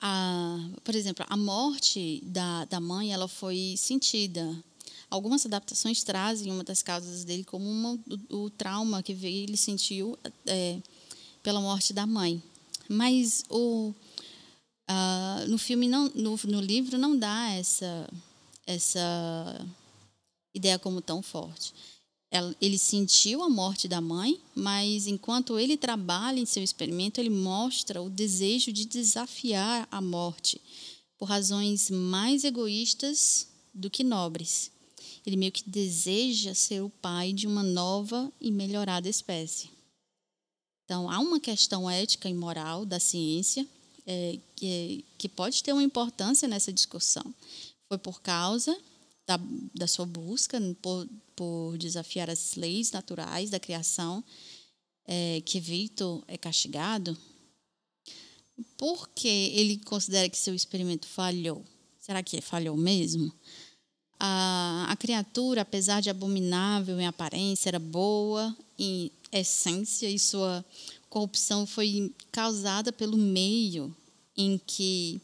A, 0.00 0.56
por 0.82 0.94
exemplo, 0.94 1.24
a 1.28 1.36
morte 1.36 2.22
da, 2.24 2.64
da 2.64 2.80
mãe 2.80 3.12
ela 3.12 3.28
foi 3.28 3.74
sentida. 3.76 4.56
Algumas 5.10 5.44
adaptações 5.44 6.02
trazem 6.02 6.50
uma 6.50 6.64
das 6.64 6.82
causas 6.82 7.24
dele 7.24 7.44
como 7.44 7.68
uma, 7.68 7.98
o, 8.30 8.44
o 8.44 8.50
trauma 8.50 9.02
que 9.02 9.12
ele 9.12 9.56
sentiu 9.56 10.18
é, 10.46 10.80
pela 11.42 11.60
morte 11.60 11.92
da 11.92 12.06
mãe. 12.06 12.42
Mas 12.88 13.44
o, 13.50 13.92
no 15.48 15.58
filme, 15.58 15.88
não, 15.88 16.10
no, 16.14 16.38
no 16.44 16.60
livro, 16.60 16.96
não 16.96 17.16
dá 17.16 17.50
essa, 17.52 18.08
essa 18.66 19.66
ideia 20.54 20.78
como 20.78 21.00
tão 21.00 21.22
forte 21.22 21.74
ele 22.60 22.78
sentiu 22.78 23.42
a 23.42 23.48
morte 23.48 23.88
da 23.88 24.00
mãe, 24.00 24.40
mas 24.54 25.08
enquanto 25.08 25.58
ele 25.58 25.76
trabalha 25.76 26.38
em 26.38 26.46
seu 26.46 26.62
experimento, 26.62 27.20
ele 27.20 27.30
mostra 27.30 28.00
o 28.00 28.08
desejo 28.08 28.72
de 28.72 28.84
desafiar 28.84 29.88
a 29.90 30.00
morte 30.00 30.60
por 31.18 31.26
razões 31.26 31.90
mais 31.90 32.44
egoístas 32.44 33.48
do 33.74 33.90
que 33.90 34.04
nobres. 34.04 34.70
Ele 35.26 35.36
meio 35.36 35.52
que 35.52 35.68
deseja 35.68 36.54
ser 36.54 36.82
o 36.82 36.88
pai 36.88 37.32
de 37.32 37.46
uma 37.46 37.62
nova 37.62 38.32
e 38.40 38.50
melhorada 38.50 39.08
espécie. 39.08 39.68
Então, 40.84 41.10
há 41.10 41.18
uma 41.18 41.38
questão 41.38 41.90
ética 41.90 42.28
e 42.28 42.34
moral 42.34 42.86
da 42.86 42.98
ciência 42.98 43.66
é, 44.06 44.38
que, 44.56 45.04
que 45.18 45.28
pode 45.28 45.62
ter 45.62 45.72
uma 45.72 45.82
importância 45.82 46.48
nessa 46.48 46.72
discussão. 46.72 47.34
Foi 47.88 47.98
por 47.98 48.20
causa 48.22 48.76
da, 49.30 49.40
da 49.72 49.86
sua 49.86 50.06
busca 50.06 50.60
por, 50.82 51.08
por 51.36 51.78
desafiar 51.78 52.28
as 52.28 52.56
leis 52.56 52.90
naturais 52.90 53.48
da 53.48 53.60
criação, 53.60 54.24
é, 55.06 55.40
que 55.44 55.60
Victor 55.60 56.24
é 56.26 56.36
castigado, 56.36 57.16
porque 58.76 59.28
ele 59.28 59.78
considera 59.84 60.28
que 60.28 60.36
seu 60.36 60.52
experimento 60.52 61.06
falhou? 61.06 61.64
Será 62.00 62.24
que 62.24 62.40
falhou 62.40 62.76
mesmo? 62.76 63.32
A, 64.18 64.86
a 64.88 64.96
criatura, 64.96 65.62
apesar 65.62 66.00
de 66.00 66.10
abominável 66.10 67.00
em 67.00 67.06
aparência, 67.06 67.70
era 67.70 67.78
boa 67.78 68.54
em 68.76 69.12
essência 69.30 70.10
e 70.10 70.18
sua 70.18 70.64
corrupção 71.08 71.66
foi 71.66 72.12
causada 72.32 72.92
pelo 72.92 73.16
meio 73.16 73.94
em 74.36 74.58
que 74.58 75.20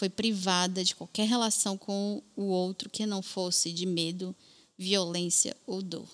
foi 0.00 0.08
privada 0.08 0.82
de 0.82 0.96
qualquer 0.96 1.28
relação 1.28 1.76
com 1.76 2.22
o 2.34 2.44
outro 2.44 2.88
que 2.88 3.04
não 3.04 3.20
fosse 3.20 3.70
de 3.70 3.84
medo 3.84 4.34
violência 4.78 5.54
ou 5.66 5.82
dor. 5.82 6.08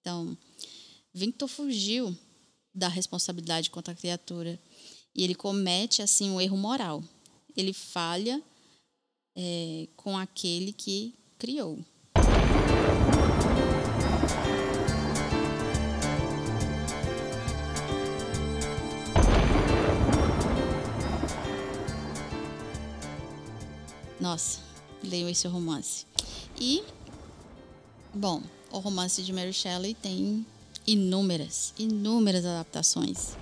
Então, 0.00 0.36
Victor 1.14 1.48
fugiu 1.48 2.14
da 2.74 2.88
responsabilidade 2.88 3.70
contra 3.70 3.94
a 3.94 3.96
criatura 3.96 4.60
e 5.14 5.24
ele 5.24 5.34
comete 5.34 6.02
assim 6.02 6.30
um 6.30 6.38
erro 6.38 6.58
moral. 6.58 7.02
Ele 7.56 7.72
falha 7.72 8.42
é, 9.34 9.88
com 9.96 10.18
aquele 10.18 10.70
que 10.70 11.14
criou. 11.38 11.82
Nossa, 24.22 24.60
leiam 25.02 25.28
esse 25.28 25.48
romance. 25.48 26.06
E, 26.56 26.84
bom, 28.14 28.40
o 28.70 28.78
romance 28.78 29.20
de 29.20 29.32
Mary 29.32 29.52
Shelley 29.52 29.94
tem 29.94 30.46
inúmeras, 30.86 31.74
inúmeras 31.76 32.44
adaptações. 32.44 33.36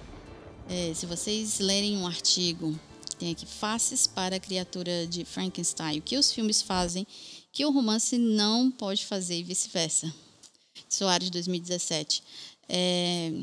É, 0.71 0.95
se 0.95 1.05
vocês 1.05 1.59
lerem 1.59 1.99
um 1.99 2.07
artigo, 2.07 2.75
tem 3.19 3.31
aqui 3.31 3.45
Faces 3.45 4.07
para 4.07 4.37
a 4.37 4.41
Criatura 4.41 5.07
de 5.07 5.23
Frankenstein, 5.23 5.99
o 5.99 6.03
que 6.03 6.17
os 6.17 6.33
filmes 6.33 6.63
fazem 6.63 7.07
que 7.53 7.67
o 7.67 7.71
romance 7.71 8.17
não 8.17 8.71
pode 8.71 9.05
fazer 9.05 9.39
e 9.39 9.43
vice-versa. 9.43 10.11
Soares 10.89 11.27
de 11.27 11.33
2017. 11.33 12.23
É, 12.67 13.43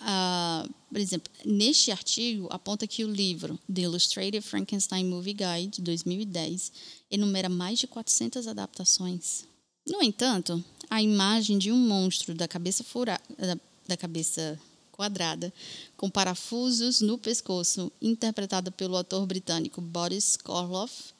a, 0.00 0.68
por 0.90 0.98
exemplo, 0.98 1.32
neste 1.44 1.90
artigo 1.90 2.48
aponta 2.50 2.86
que 2.86 3.04
o 3.04 3.10
livro 3.10 3.58
The 3.72 3.82
Illustrated 3.82 4.42
Frankenstein 4.42 5.04
Movie 5.04 5.34
Guide, 5.34 5.76
de 5.76 5.82
2010, 5.82 6.72
enumera 7.10 7.48
mais 7.48 7.78
de 7.78 7.86
400 7.86 8.46
adaptações. 8.46 9.44
No 9.86 10.02
entanto, 10.02 10.62
a 10.90 11.02
imagem 11.02 11.58
de 11.58 11.72
um 11.72 11.76
monstro 11.76 12.34
da 12.34 12.46
cabeça 12.46 12.84
furada, 12.84 13.22
da, 13.36 13.58
da 13.88 13.96
cabeça 13.96 14.60
quadrada, 14.92 15.52
com 15.96 16.10
parafusos 16.10 17.00
no 17.00 17.16
pescoço, 17.16 17.90
interpretada 18.02 18.70
pelo 18.70 18.96
ator 18.96 19.24
britânico 19.26 19.80
Boris 19.80 20.36
Karloff, 20.36 21.12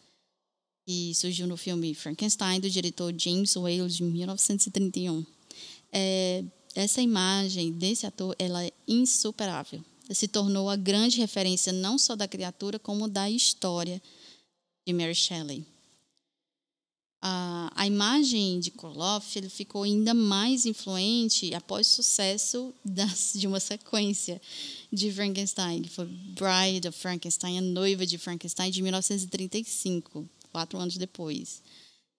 que 0.84 1.14
surgiu 1.14 1.46
no 1.46 1.56
filme 1.56 1.94
Frankenstein, 1.94 2.60
do 2.60 2.68
diretor 2.68 3.14
James 3.16 3.54
Whale, 3.54 3.88
de 3.88 4.02
1931. 4.02 5.24
É, 5.92 6.44
essa 6.74 7.00
imagem 7.00 7.72
desse 7.72 8.07
ator 8.07 8.35
ela 8.38 8.64
é 8.64 8.72
insuperável. 8.87 9.85
Se 10.11 10.26
tornou 10.26 10.70
a 10.70 10.76
grande 10.76 11.18
referência 11.18 11.72
não 11.72 11.98
só 11.98 12.16
da 12.16 12.26
criatura, 12.26 12.78
como 12.78 13.09
da 13.09 13.28
história 13.28 14.00
de 14.87 14.92
Mary 14.92 15.14
Shelley 15.14 15.66
a, 17.20 17.70
a 17.74 17.87
imagem 17.87 18.61
de 18.61 18.70
Koloff 18.70 19.37
ele 19.37 19.48
ficou 19.48 19.83
ainda 19.83 20.14
mais 20.14 20.64
influente 20.66 21.52
após 21.54 21.87
o 21.88 21.90
sucesso 21.90 22.72
das, 22.85 23.33
de 23.35 23.46
uma 23.46 23.59
sequência 23.59 24.40
de 24.92 25.11
Frankenstein, 25.12 25.83
que 25.83 25.88
foi 25.88 26.07
Bride 26.07 26.88
of 26.88 26.96
Frankenstein, 26.96 27.59
a 27.59 27.62
noiva 27.62 28.07
de 28.07 28.18
Frankenstein, 28.18 28.70
de 28.70 28.83
1935, 28.83 30.28
quatro 30.52 30.78
anos 30.78 30.96
depois. 30.96 31.61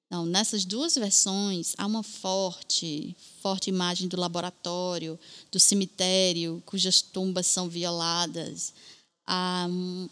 Então, 0.09 0.25
nessas 0.25 0.65
duas 0.65 0.95
versões, 0.95 1.75
há 1.77 1.85
uma 1.85 2.01
forte, 2.01 3.15
forte 3.43 3.69
imagem 3.69 4.07
do 4.07 4.19
laboratório, 4.19 5.19
do 5.51 5.59
cemitério, 5.59 6.63
cujas 6.65 6.99
tumbas 6.99 7.45
são 7.45 7.69
violadas. 7.69 8.73
A 9.27 9.67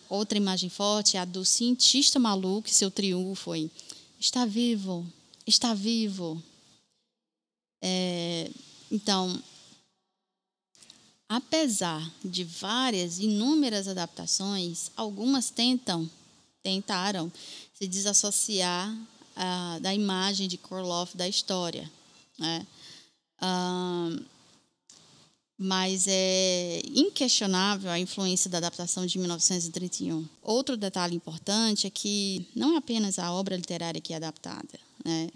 outra 0.07 0.37
imagem 0.37 0.69
forte 0.69 1.17
é 1.17 1.19
a 1.19 1.25
do 1.25 1.43
cientista 1.43 2.19
maluco, 2.19 2.69
seu 2.69 2.91
triunfo 2.91 3.55
em 3.55 3.71
está 4.19 4.45
vivo, 4.45 5.03
está 5.47 5.73
vivo. 5.73 6.41
É, 7.81 8.51
então, 8.91 9.41
apesar 11.27 12.07
de 12.23 12.43
várias, 12.43 13.17
inúmeras 13.17 13.87
adaptações, 13.87 14.91
algumas 14.95 15.49
tentam, 15.49 16.07
tentaram 16.61 17.31
se 17.73 17.87
desassociar 17.87 18.95
da 19.81 19.93
imagem 19.93 20.47
de 20.47 20.57
Korloff 20.57 21.15
da 21.15 21.27
história. 21.27 21.89
Né? 22.37 22.65
Mas 25.57 26.05
é 26.07 26.81
inquestionável 26.85 27.89
a 27.89 27.99
influência 27.99 28.49
da 28.49 28.59
adaptação 28.59 29.05
de 29.05 29.17
1931. 29.17 30.27
Outro 30.41 30.77
detalhe 30.77 31.15
importante 31.15 31.87
é 31.87 31.89
que 31.89 32.47
não 32.55 32.75
é 32.75 32.77
apenas 32.77 33.17
a 33.17 33.31
obra 33.31 33.55
literária 33.55 33.99
que 33.99 34.13
é 34.13 34.17
adaptada, 34.17 34.79
né? 35.03 35.29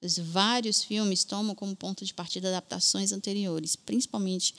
Os 0.00 0.18
vários 0.18 0.84
filmes 0.84 1.24
tomam 1.24 1.54
como 1.54 1.74
ponto 1.74 2.04
de 2.04 2.12
partida 2.12 2.48
adaptações 2.48 3.10
anteriores, 3.10 3.74
principalmente 3.74 4.54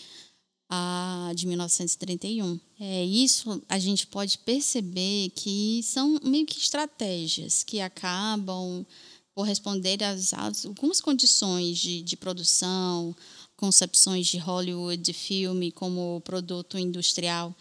a 0.69 1.31
de 1.35 1.47
1931. 1.47 2.59
É 2.79 3.03
isso 3.03 3.61
a 3.69 3.79
gente 3.79 4.07
pode 4.07 4.37
perceber 4.39 5.29
que 5.35 5.81
são 5.83 6.19
meio 6.23 6.45
que 6.45 6.57
estratégias 6.57 7.63
que 7.63 7.79
acabam 7.79 8.85
por 9.33 9.43
responder 9.43 10.03
às, 10.03 10.33
às 10.33 10.65
algumas 10.65 11.01
condições 11.01 11.77
de, 11.77 12.01
de 12.01 12.15
produção, 12.15 13.15
concepções 13.57 14.27
de 14.27 14.37
Hollywood, 14.37 15.01
de 15.01 15.13
filme 15.13 15.71
como 15.71 16.21
produto 16.21 16.77
industrial 16.77 17.53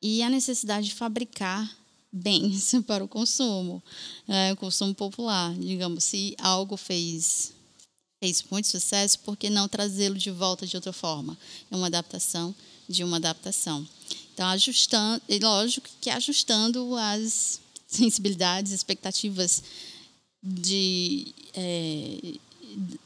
e 0.00 0.22
a 0.22 0.28
necessidade 0.28 0.86
de 0.86 0.94
fabricar 0.94 1.70
bens 2.12 2.72
para 2.86 3.04
o 3.04 3.08
consumo, 3.08 3.82
é, 4.28 4.52
o 4.52 4.56
consumo 4.56 4.94
popular. 4.94 5.54
Digamos, 5.54 6.04
se 6.04 6.34
algo 6.38 6.76
fez 6.76 7.52
fez 8.22 8.44
muito 8.48 8.68
sucesso, 8.68 9.18
por 9.18 9.36
que 9.36 9.50
não 9.50 9.66
trazê-lo 9.66 10.16
de 10.16 10.30
volta 10.30 10.64
de 10.64 10.76
outra 10.76 10.92
forma? 10.92 11.36
É 11.68 11.74
uma 11.74 11.88
adaptação 11.88 12.54
de 12.88 13.02
uma 13.02 13.16
adaptação. 13.16 13.84
Então, 14.32 14.46
ajustando, 14.46 15.20
e 15.28 15.40
lógico 15.40 15.88
que 16.00 16.08
ajustando 16.08 16.96
as 16.96 17.60
sensibilidades, 17.84 18.70
expectativas 18.70 19.60
de 20.40 21.34
é, 21.52 22.34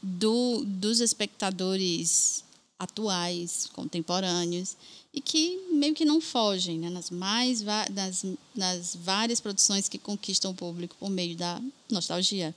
do, 0.03 0.63
dos 0.63 0.99
espectadores 0.99 2.43
atuais, 2.77 3.67
contemporâneos, 3.73 4.77
e 5.11 5.19
que 5.19 5.57
meio 5.71 5.95
que 5.95 6.05
não 6.05 6.21
fogem 6.21 6.77
né, 6.77 6.91
nas, 6.91 7.09
mais, 7.09 7.63
nas, 7.89 8.23
nas 8.53 8.95
várias 8.95 9.39
produções 9.39 9.89
que 9.89 9.97
conquistam 9.97 10.51
o 10.51 10.55
público 10.55 10.95
por 10.99 11.09
meio 11.09 11.35
da 11.35 11.59
nostalgia. 11.89 12.55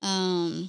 Um, 0.00 0.68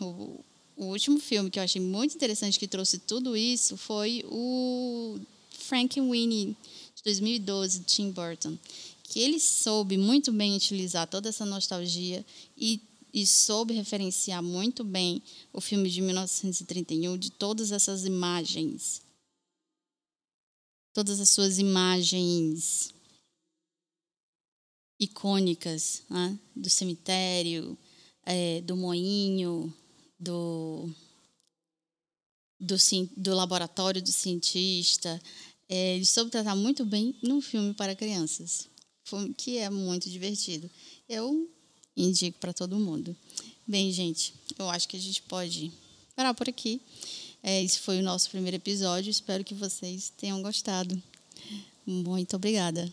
o, 0.00 0.44
o 0.76 0.84
último 0.86 1.18
filme 1.18 1.50
que 1.50 1.58
eu 1.58 1.62
achei 1.62 1.80
muito 1.80 2.14
interessante 2.14 2.58
que 2.58 2.68
trouxe 2.68 2.98
tudo 2.98 3.36
isso 3.36 3.76
foi 3.76 4.24
o 4.26 5.18
Frank 5.50 6.00
Winnie, 6.00 6.56
de 6.94 7.02
2012, 7.04 7.80
de 7.80 7.84
Tim 7.84 8.10
Burton, 8.10 8.56
que 9.04 9.20
ele 9.20 9.38
soube 9.38 9.96
muito 9.96 10.32
bem 10.32 10.56
utilizar 10.56 11.06
toda 11.06 11.28
essa 11.28 11.44
nostalgia 11.44 12.24
e 12.56 12.80
e 13.12 13.26
soube 13.26 13.74
referenciar 13.74 14.42
muito 14.42 14.84
bem 14.84 15.22
o 15.52 15.60
filme 15.60 15.90
de 15.90 16.00
1931 16.00 17.18
de 17.18 17.30
todas 17.30 17.72
essas 17.72 18.04
imagens. 18.04 19.02
Todas 20.92 21.20
as 21.20 21.30
suas 21.30 21.58
imagens 21.58 22.92
icônicas 24.98 26.02
né? 26.10 26.38
do 26.54 26.68
cemitério, 26.68 27.76
é, 28.24 28.60
do 28.60 28.76
moinho, 28.76 29.72
do, 30.20 30.88
do, 32.60 32.76
do 33.16 33.34
laboratório 33.34 34.02
do 34.02 34.12
cientista. 34.12 35.20
É, 35.68 35.96
ele 35.96 36.04
soube 36.04 36.30
tratar 36.30 36.54
muito 36.54 36.84
bem 36.84 37.14
num 37.22 37.40
filme 37.40 37.72
para 37.74 37.96
crianças, 37.96 38.68
que 39.36 39.56
é 39.56 39.70
muito 39.70 40.10
divertido. 40.10 40.70
Eu 41.08 41.48
indico 41.96 42.38
para 42.38 42.52
todo 42.52 42.78
mundo. 42.78 43.16
Bem, 43.66 43.90
gente, 43.92 44.34
eu 44.58 44.68
acho 44.68 44.88
que 44.88 44.96
a 44.96 45.00
gente 45.00 45.22
pode 45.22 45.72
parar 46.14 46.34
por 46.34 46.48
aqui. 46.48 46.80
É, 47.42 47.62
esse 47.62 47.78
foi 47.78 48.00
o 48.00 48.02
nosso 48.02 48.28
primeiro 48.28 48.56
episódio. 48.56 49.10
Espero 49.10 49.44
que 49.44 49.54
vocês 49.54 50.12
tenham 50.16 50.42
gostado. 50.42 51.00
Muito 51.86 52.36
obrigada. 52.36 52.92